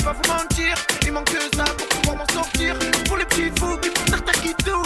vais 0.01 0.05
pas 0.05 0.13
vous 0.13 0.33
mentir. 0.33 0.75
Il 1.05 1.11
manque 1.11 1.25
que 1.25 1.55
ça 1.55 1.63
pour 1.63 1.87
pouvoir 1.87 2.17
m'en 2.17 2.33
sortir. 2.33 2.75
Pour 3.07 3.17
les 3.17 3.25
petits 3.25 3.51
fous 3.59 3.77
qui 3.77 3.89
font 3.89 4.05
certains 4.09 4.39
qui 4.41 4.53
tout. 4.55 4.83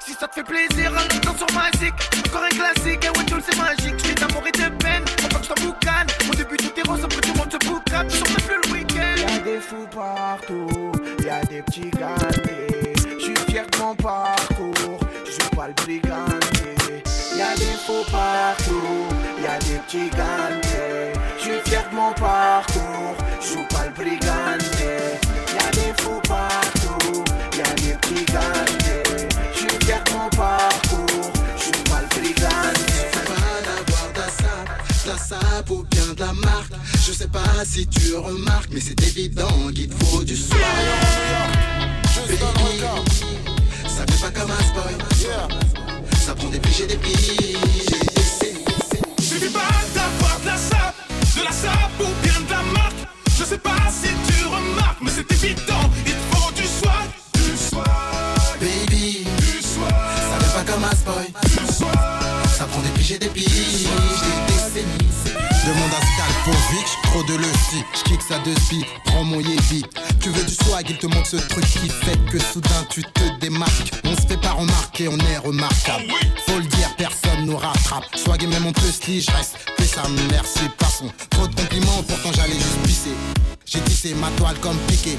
Si 0.00 0.12
ça 0.14 0.28
te 0.28 0.34
fait 0.34 0.44
plaisir, 0.44 0.92
un 0.92 1.18
temps 1.20 1.36
sur 1.36 1.46
ma 1.54 1.70
zik. 1.78 1.94
Encore 2.26 2.44
un 2.44 2.48
classique, 2.48 3.04
un 3.04 3.10
one 3.18 3.42
c'est 3.44 3.56
magique. 3.56 3.94
J'ai 4.04 4.14
d'amour 4.14 4.42
et 4.46 4.52
de 4.52 4.68
peine, 4.76 5.04
voit 5.30 5.40
que 5.40 5.44
je 5.44 5.48
t'en 5.48 5.66
boucane. 5.66 6.06
Au 6.30 6.34
début 6.34 6.56
tout 6.56 6.72
est 6.76 6.88
rose, 6.88 7.04
après 7.04 7.20
tout 7.20 7.32
le 7.32 7.38
monde 7.38 7.52
se 7.52 7.68
boucane. 7.68 8.10
Je 8.10 8.16
sors 8.16 8.26
plus 8.26 8.60
le 8.64 8.72
week-end. 8.72 9.16
Y'a 9.16 9.38
des 9.40 9.60
fous 9.60 9.88
partout, 9.94 10.92
y'a 11.24 11.44
des 11.44 11.62
petits 11.62 11.90
gantés 11.90 12.94
Je 13.18 13.24
suis 13.24 13.36
fier 13.48 13.66
de 13.66 13.78
mon 13.78 13.94
parcours, 13.94 15.00
je 15.24 15.30
joue 15.32 15.50
pas 15.56 15.68
le 15.68 15.74
briganté 15.74 17.02
Y'a 17.36 17.54
des 17.56 17.76
faux 17.86 18.04
partout, 18.10 19.06
y'a 19.42 19.58
des 19.58 19.78
petits 19.86 20.10
gantés 20.10 21.15
Je 21.86 21.90
suis 21.90 21.90
fier 21.90 21.90
de 21.90 21.96
mon 21.96 22.12
parcours, 22.14 23.16
je 23.40 23.46
joue 23.46 23.66
pas 23.68 23.84
le 23.86 23.92
briganté 23.92 25.18
Y'a 25.54 25.70
des 25.70 26.02
faux 26.02 26.20
partout, 26.26 27.24
y'a 27.56 27.74
des 27.74 27.94
petits 28.00 28.24
gantés 28.24 29.28
Je 29.52 29.58
suis 29.58 29.68
fier 29.84 30.02
de 30.04 30.12
mon 30.12 30.28
parcours, 30.30 31.32
je 31.56 31.62
suis 31.62 31.84
pas 31.84 32.00
le 32.00 32.08
briganté 32.08 32.96
pas 33.26 33.62
d'avoir 33.62 34.12
de 34.12 34.18
la 34.18 34.26
sape, 34.26 35.04
de 35.04 35.10
la 35.10 35.18
sape 35.18 35.70
ou 35.70 35.84
bien 35.90 36.14
de 36.14 36.20
la 36.20 36.32
marque. 36.32 36.72
Je 37.06 37.12
sais 37.12 37.28
pas 37.28 37.64
si 37.64 37.86
tu 37.86 38.16
remarques, 38.16 38.70
mais 38.72 38.80
c'est 38.80 39.00
évident 39.02 39.70
qu'il 39.74 39.88
te 39.88 40.04
faut 40.04 40.24
du 40.24 40.36
soin. 40.36 40.56
Baby, 42.16 42.38
ça 43.86 44.04
fait 44.06 44.22
pas 44.22 44.40
comme 44.40 44.50
un 44.50 44.62
spoil. 44.64 44.96
Ça 46.24 46.34
prend 46.34 46.48
des 46.48 46.58
piges 46.58 46.80
et 46.80 46.86
des 46.86 46.96
piges. 46.96 48.15
La 51.46 52.04
ou 52.04 52.08
bien 52.22 52.40
de 52.40 52.50
la 52.50 52.62
marque. 52.72 52.94
Je 53.38 53.44
sais 53.44 53.58
pas 53.58 53.76
si 53.90 54.08
tu 54.26 54.44
remarques, 54.46 54.98
mais 55.02 55.10
c'est 55.14 55.30
évident, 55.32 55.90
il 56.04 56.12
te 56.12 56.36
faut 56.36 56.52
du 56.52 56.62
swag, 56.62 57.08
du 57.34 57.56
swag, 57.56 57.84
Baby, 58.60 59.26
du 59.38 59.62
swag, 59.62 59.90
ça 59.90 60.44
fait 60.44 60.64
pas 60.64 60.72
comme 60.72 60.84
un 60.84 60.94
spoil. 60.94 61.26
du 61.44 61.72
swag. 61.72 61.92
Ça 62.56 62.64
prend 62.64 62.80
des 62.80 62.88
piges 62.90 63.12
et 63.12 63.18
des 63.18 63.28
piges, 63.28 63.46
des 63.46 64.52
décennies. 64.52 65.06
Demande 65.66 65.90
à 65.90 66.06
Skalpovic, 66.06 66.86
trop 67.02 67.22
de 67.24 67.34
le 67.34 67.48
si 67.68 67.82
J'kick 67.92 68.22
ça 68.22 68.38
de 68.38 68.54
spi, 68.60 68.84
prends 69.04 69.24
mon 69.24 69.40
yébi 69.40 69.84
Tu 70.20 70.30
veux 70.30 70.44
du 70.44 70.54
swag, 70.54 70.86
il 70.88 70.96
te 70.96 71.06
montre 71.06 71.26
ce 71.26 71.36
truc 71.36 71.64
qui 71.64 71.88
fait 71.88 72.16
que 72.30 72.38
soudain 72.38 72.86
tu 72.88 73.02
te 73.02 73.38
démarques. 73.40 73.92
On 74.04 74.14
se 74.14 74.26
fait 74.28 74.40
pas 74.40 74.52
remarquer, 74.52 75.08
on 75.08 75.18
est 75.18 75.38
remarquable. 75.38 76.04
Faut 76.46 76.58
le 76.58 76.64
dire, 76.66 76.75
personne 76.75 76.75
nous 77.46 77.56
rattrape. 77.56 78.04
Swag 78.16 78.42
et 78.42 78.46
même 78.46 78.72
peut 78.72 78.80
se 78.80 79.20
je 79.20 79.30
reste 79.30 79.56
plus 79.76 79.86
ça 79.86 80.02
merci 80.30 80.60
passons. 80.78 81.10
Trop 81.30 81.46
de 81.46 81.54
compliments, 81.54 82.02
pourtant 82.06 82.30
j'allais 82.34 82.54
juste 82.54 82.82
pisser. 82.84 83.14
J'ai 83.64 83.80
tissé 83.80 84.14
ma 84.14 84.28
toile 84.36 84.56
comme 84.60 84.76
piqué. 84.88 85.16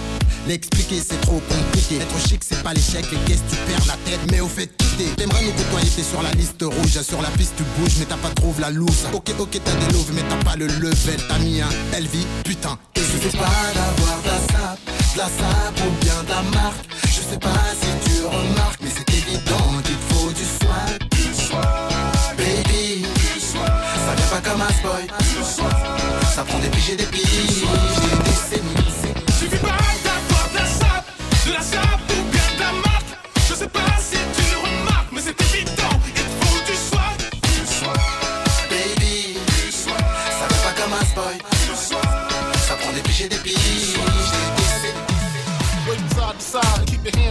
L'expliquer 0.48 1.02
c'est 1.08 1.20
trop 1.22 1.42
compliqué. 1.50 1.98
Être 1.98 2.28
chic 2.28 2.44
c'est 2.44 2.62
pas 2.64 2.74
l'échec. 2.74 3.06
Et 3.12 3.18
qu'est-ce 3.28 3.44
tu 3.50 3.56
perds 3.68 3.88
la 3.88 3.98
tête 4.10 4.20
Mais 4.32 4.40
au 4.42 4.48
fait 4.48 4.68
quitter 4.78 5.10
T'aimerais 5.16 5.44
nous 5.44 5.52
côtoyer 5.52 5.90
t'es 5.90 6.04
sur 6.04 6.22
la 6.22 6.32
liste 6.32 6.62
rouge. 6.62 7.02
Sur 7.02 7.22
la 7.22 7.30
piste 7.30 7.54
tu 7.58 7.64
bouges 7.78 7.98
mais 8.00 8.06
t'as 8.06 8.18
pas 8.18 8.30
trouvé 8.30 8.62
la 8.62 8.70
loose. 8.70 9.08
Ok 9.14 9.32
ok 9.40 9.60
t'as 9.64 9.74
des 9.74 9.94
loves 9.94 10.12
mais 10.14 10.24
t'as 10.30 10.44
pas 10.44 10.56
le 10.56 10.68
level. 10.68 11.20
T'as 11.28 11.40
mis 11.40 11.62
un 11.62 11.70
LV 11.98 12.26
putain. 12.44 12.78
Et 12.96 13.00
je 13.00 13.06
Suffit 13.06 13.38
pas 13.38 13.46
d'avoir 13.74 14.22
de 14.22 14.28
la 14.28 14.38
sape, 14.38 14.80
de 15.14 15.18
la 15.18 15.26
sape 15.26 15.80
ou 15.86 16.06
bien 16.06 16.24
de 16.24 16.30
la 16.30 16.42
marque. 16.60 16.86
Je 17.04 17.34
sais 17.34 17.40
pas 17.40 17.50
si 17.82 18.10
tu 18.10 18.26
remarques, 18.26 18.80
mais 18.82 18.90
c'est 18.96 19.10
évident 19.14 19.82
qu'il 19.84 19.96
faut 20.10 20.32
du 20.32 20.44
swag. 20.44 21.10
Du 21.12 21.34
swag, 21.34 21.97
ça 26.24 26.44
prend 26.44 26.60
des 26.60 26.70
piges 26.70 26.92
et 26.92 26.96
des 26.96 27.06
piges. 27.06 28.27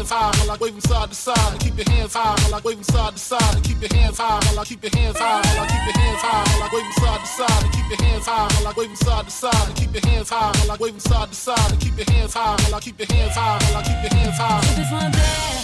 hands 0.06 0.10
high 0.10 0.46
while 0.46 0.56
I 0.56 0.58
wave 0.60 0.72
them 0.72 0.80
side 0.80 1.08
to 1.08 1.14
side. 1.14 1.60
Keep 1.60 1.76
your 1.76 1.90
hands 1.90 2.14
high 2.14 2.34
while 2.42 2.54
I 2.54 2.60
wave 2.64 2.76
them 2.76 2.84
side 2.84 3.12
to 3.12 3.18
side. 3.18 3.62
Keep 3.62 3.80
your 3.82 3.94
hands 3.94 4.18
high 4.18 4.40
while 4.46 4.60
I 4.60 4.64
keep 4.64 4.82
your 4.82 4.94
hands 4.94 5.18
high 5.18 5.40
while 5.42 5.62
I 5.62 5.66
keep 5.66 5.84
your 5.86 5.98
hands 6.02 6.22
high 6.22 6.44
while 6.46 6.62
I 6.62 6.68
wave 6.72 6.84
them 6.84 6.92
side 6.92 7.20
to 7.20 7.26
side. 7.26 7.72
Keep 7.72 7.88
your 7.90 8.06
hands 8.06 8.26
high 8.26 8.48
while 8.54 8.66
I 8.66 8.72
wave 8.76 8.88
them 8.88 8.96
side 8.96 9.24
to 9.24 9.30
side. 9.30 9.76
Keep 9.76 9.94
your 9.94 10.06
hands 10.06 10.30
high 10.30 10.52
while 10.58 10.70
I 10.70 10.76
wave 10.80 10.92
them 10.92 11.00
side 11.00 11.28
to 11.28 11.34
side. 11.34 11.80
Keep 11.80 11.96
your 11.96 12.10
hands 12.10 12.34
high 12.34 12.56
while 12.62 12.74
I 12.74 12.80
keep 12.80 12.98
your 12.98 13.08
hands 13.12 13.34
high 13.34 13.58
while 13.62 13.76
I 13.76 13.82
keep 13.82 14.00
your 14.04 14.14
hands 14.14 14.38
high. 14.38 14.60
J'ai 14.66 14.82
besoin 14.82 15.10
d'air, 15.10 15.54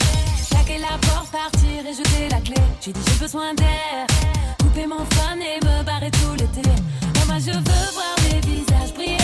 claquer 0.50 0.78
la 0.78 0.98
porte, 1.06 1.30
partir 1.30 1.86
et 1.86 1.94
jeter 1.94 2.28
la 2.30 2.40
clé. 2.40 2.62
J'ai 2.80 2.92
dit 2.92 3.00
j'ai 3.06 3.18
besoin 3.18 3.54
d'air, 3.54 4.06
couper 4.60 4.86
mon 4.86 5.04
fun 5.14 5.38
et 5.38 5.64
me 5.64 5.82
barrer 5.84 6.10
tout 6.10 6.34
l'été. 6.38 6.68
Oh, 7.16 7.26
moi 7.26 7.38
je 7.38 7.52
veux 7.52 7.86
voir 7.94 8.14
des 8.28 8.40
visages 8.48 8.92
briller. 8.94 9.21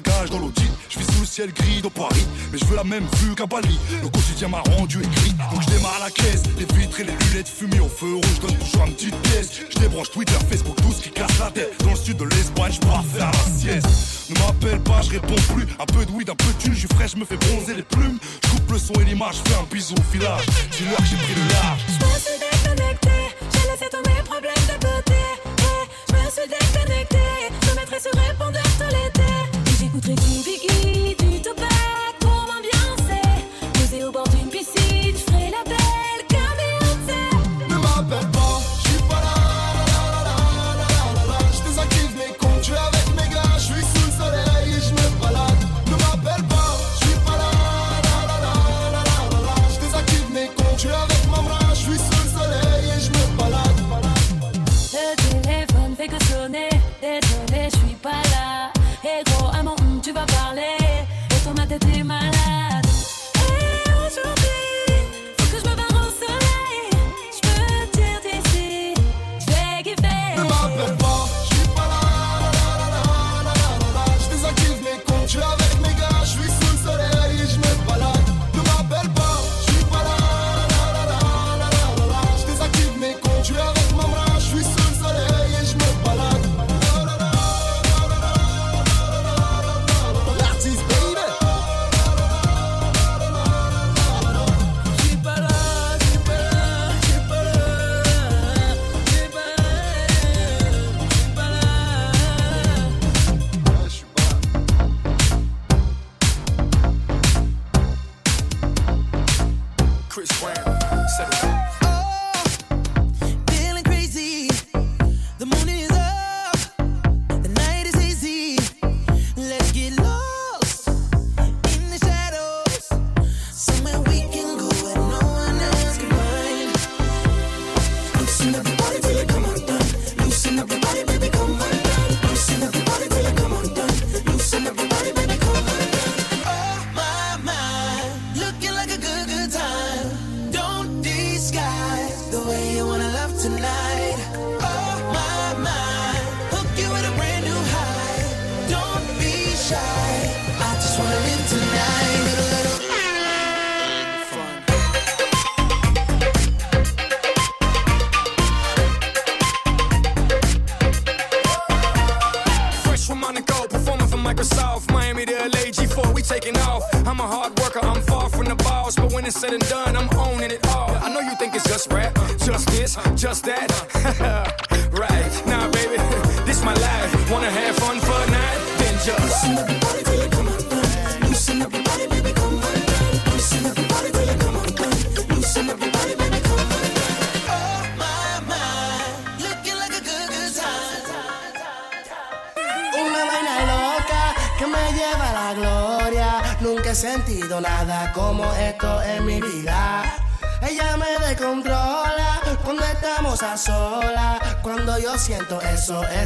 dans 0.00 0.38
l'audit. 0.38 0.70
Je 0.88 0.98
vis 0.98 1.06
sous 1.06 1.20
le 1.20 1.26
ciel 1.26 1.52
gris 1.52 1.80
dans 1.80 1.90
Paris, 1.90 2.26
mais 2.52 2.58
je 2.58 2.64
veux 2.64 2.76
la 2.76 2.84
même 2.84 3.06
vue 3.20 3.34
qu'à 3.34 3.46
Bali. 3.46 3.78
Le 4.02 4.08
quotidien 4.08 4.48
m'a 4.48 4.60
rendu 4.60 4.98
écrit, 5.00 5.32
donc 5.52 5.62
je 5.62 5.70
démarre 5.70 6.00
la 6.00 6.10
caisse. 6.10 6.42
Les 6.58 6.66
vitres 6.76 7.00
et 7.00 7.04
les 7.04 7.12
lunettes 7.12 7.48
fumées 7.48 7.80
au 7.80 7.88
feu 7.88 8.14
rouge 8.14 8.40
donnent 8.40 8.58
toujours 8.58 8.86
une 8.86 8.94
petite 8.94 9.16
pièce. 9.22 9.50
Je 9.70 9.78
débranche 9.78 10.10
Twitter, 10.10 10.34
Facebook, 10.50 10.76
tout 10.76 10.92
ce 10.92 11.02
qui 11.02 11.10
casse 11.10 11.38
la 11.38 11.50
tête. 11.50 11.72
Dans 11.84 11.90
le 11.90 11.96
sud 11.96 12.16
de 12.16 12.24
l'Espagne, 12.24 12.72
je 12.72 12.80
pars 12.80 13.04
faire 13.04 13.30
la 13.30 13.58
sieste. 13.58 14.30
Ne 14.30 14.38
m'appelle 14.40 14.80
pas, 14.80 15.00
je 15.02 15.10
réponds 15.10 15.42
plus. 15.54 15.66
Un 15.78 15.86
peu 15.86 16.04
de 16.04 16.10
weed, 16.10 16.30
un 16.30 16.34
peu 16.34 16.52
de 16.52 16.58
thune, 16.58 16.74
je 16.74 16.80
suis 16.80 16.88
frais, 16.88 17.08
je 17.08 17.16
me 17.16 17.24
fais 17.24 17.36
bronzer 17.36 17.74
les 17.74 17.82
plumes. 17.82 18.18
Je 18.42 18.48
coupe 18.50 18.72
le 18.72 18.78
son 18.78 18.94
et 18.94 19.04
l'image, 19.04 19.36
je 19.44 19.50
fais 19.50 19.58
un 19.58 19.66
bisou 19.70 19.94
au 19.94 20.12
village. 20.12 20.46
Dis-leur 20.72 20.96
que 20.96 21.04
j'ai 21.04 21.16
pris 21.16 21.34
le 21.34 21.48
large. 21.52 21.80
Je 21.86 22.04
me 22.04 22.18
suis 22.18 22.38
déconnecté, 22.40 23.10
j'ai 23.52 23.70
laissé 23.70 23.86
tous 23.90 24.08
mes 24.08 24.22
problèmes 24.22 24.66
de 24.66 24.86
côté. 24.86 25.20
Eh, 25.58 26.12
je 26.12 26.14
me 26.14 26.30
suis. 26.30 26.73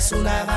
es 0.09 0.13
una 0.13 0.48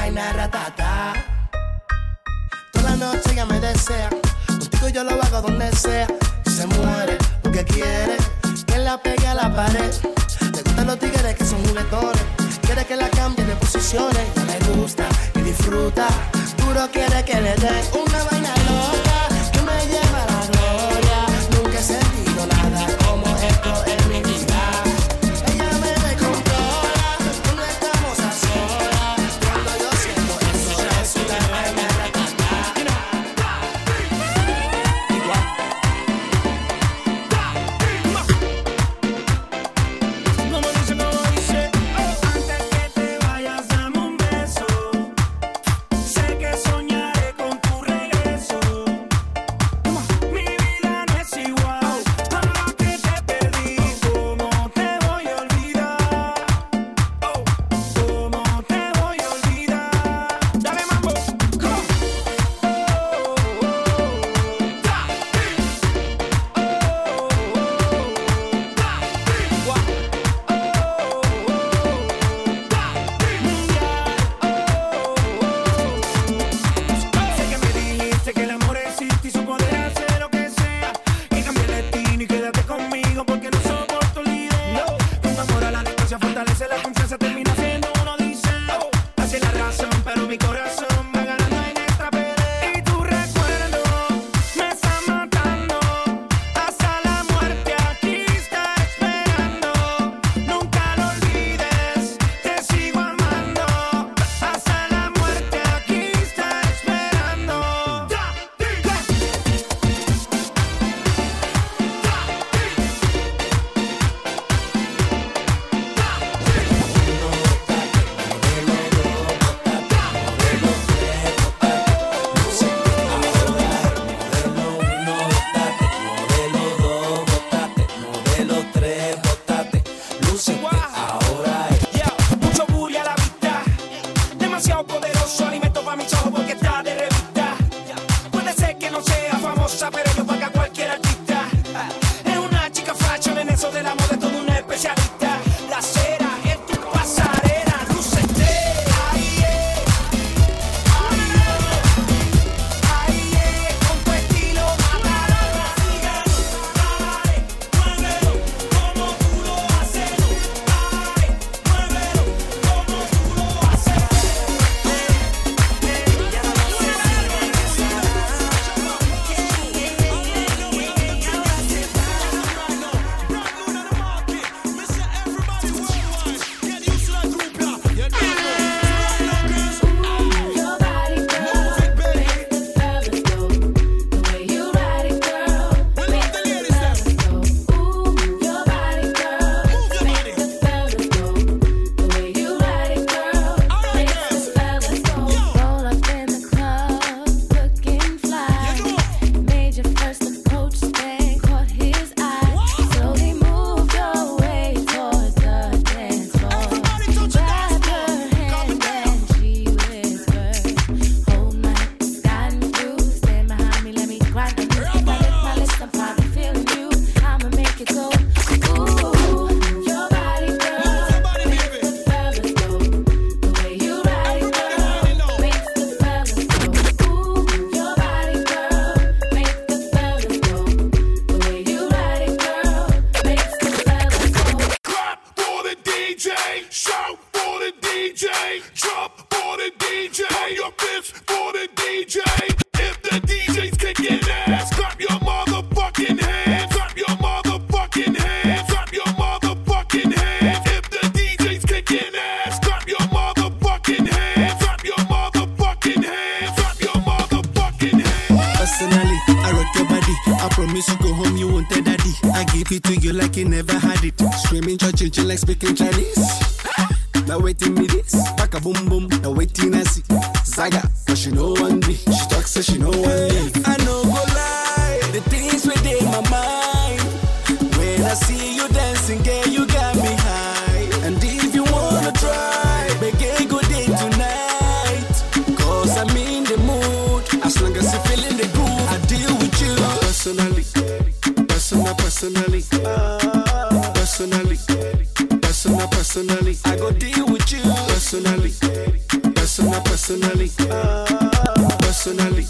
Personally, 299.71 300.49
personally, 300.49 301.77
personally, 301.79 302.45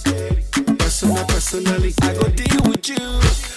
personally, 0.79 1.23
personally, 1.27 1.93
I 2.01 2.13
go 2.15 2.27
deal 2.29 2.69
with 2.69 2.89
you. 2.89 3.50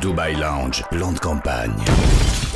Dubai 0.00 0.32
Lounge, 0.34 0.82
plan 0.90 1.12
de 1.12 1.18
campagne. 1.18 2.49